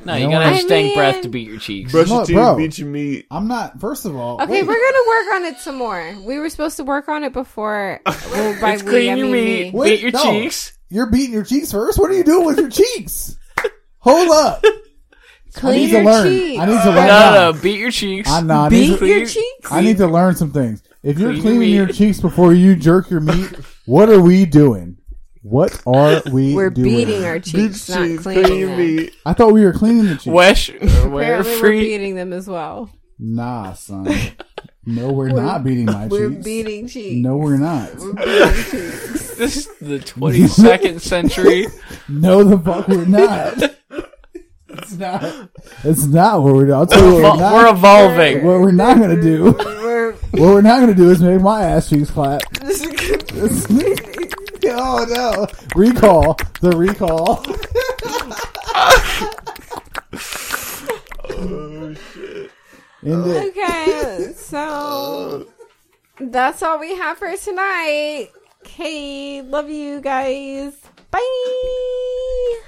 [0.05, 1.90] No, no, you No, gotta have I stank breath to beat your cheeks.
[1.93, 2.57] Brush your teeth, bro.
[2.57, 3.27] beat your meat.
[3.31, 3.78] I'm not.
[3.81, 4.66] First of all, Okay, wait.
[4.66, 6.15] we're gonna work on it some more.
[6.24, 8.01] We were supposed to work on it before.
[8.07, 9.78] Well, by It's we, clean I your mean meat, me.
[9.78, 10.23] Wait, beat your no.
[10.32, 10.78] cheeks.
[10.89, 11.99] You're beating your cheeks first.
[11.99, 13.36] What are you doing with your cheeks?
[13.99, 14.61] Hold up.
[14.65, 14.70] I
[15.55, 16.28] Clean need your to learn.
[16.28, 16.61] cheeks.
[16.61, 16.95] I need to No, learn.
[16.95, 17.51] no, now.
[17.53, 18.31] no, beat your cheeks.
[18.31, 18.55] I know.
[18.61, 19.73] I need Beat to, your cheeks.
[19.73, 20.82] I need to learn some things.
[21.03, 21.97] If you're Clean cleaning your meat.
[21.97, 23.53] cheeks before you jerk your meat,
[23.89, 24.97] what are we doing?
[25.43, 26.89] What are we We're doing?
[26.97, 29.09] beating our Beat cheeks, your not cheeks, cleaning them.
[29.24, 30.27] I thought we were cleaning the cheeks.
[30.27, 31.16] Wesh, wear Apparently,
[31.52, 31.81] we're free.
[31.81, 32.90] beating them as well.
[33.19, 34.09] Nah, son.
[34.90, 36.10] No, we're, not beating my cheeks.
[36.12, 36.44] We're cheeks.
[36.44, 37.23] beating cheeks.
[37.23, 37.94] No, we're not.
[37.97, 39.35] We're beating cheeks.
[39.35, 41.66] This is the 22nd century.
[42.09, 43.74] No, the fuck we're not.
[44.70, 45.51] It's not.
[45.85, 46.73] It's not what we're doing.
[46.78, 48.47] I'll tell you what we're We're evolving.
[48.47, 49.52] What we're not gonna do.
[49.59, 52.40] We're What we're not gonna do is make my ass cheeks clap.
[53.40, 55.47] Oh no!
[55.77, 57.44] Recall the recall.
[61.31, 62.51] Oh shit.
[63.05, 65.47] End okay, so
[66.20, 68.31] that's all we have for tonight.
[68.62, 70.74] Okay, love you guys.
[71.10, 72.60] Bye.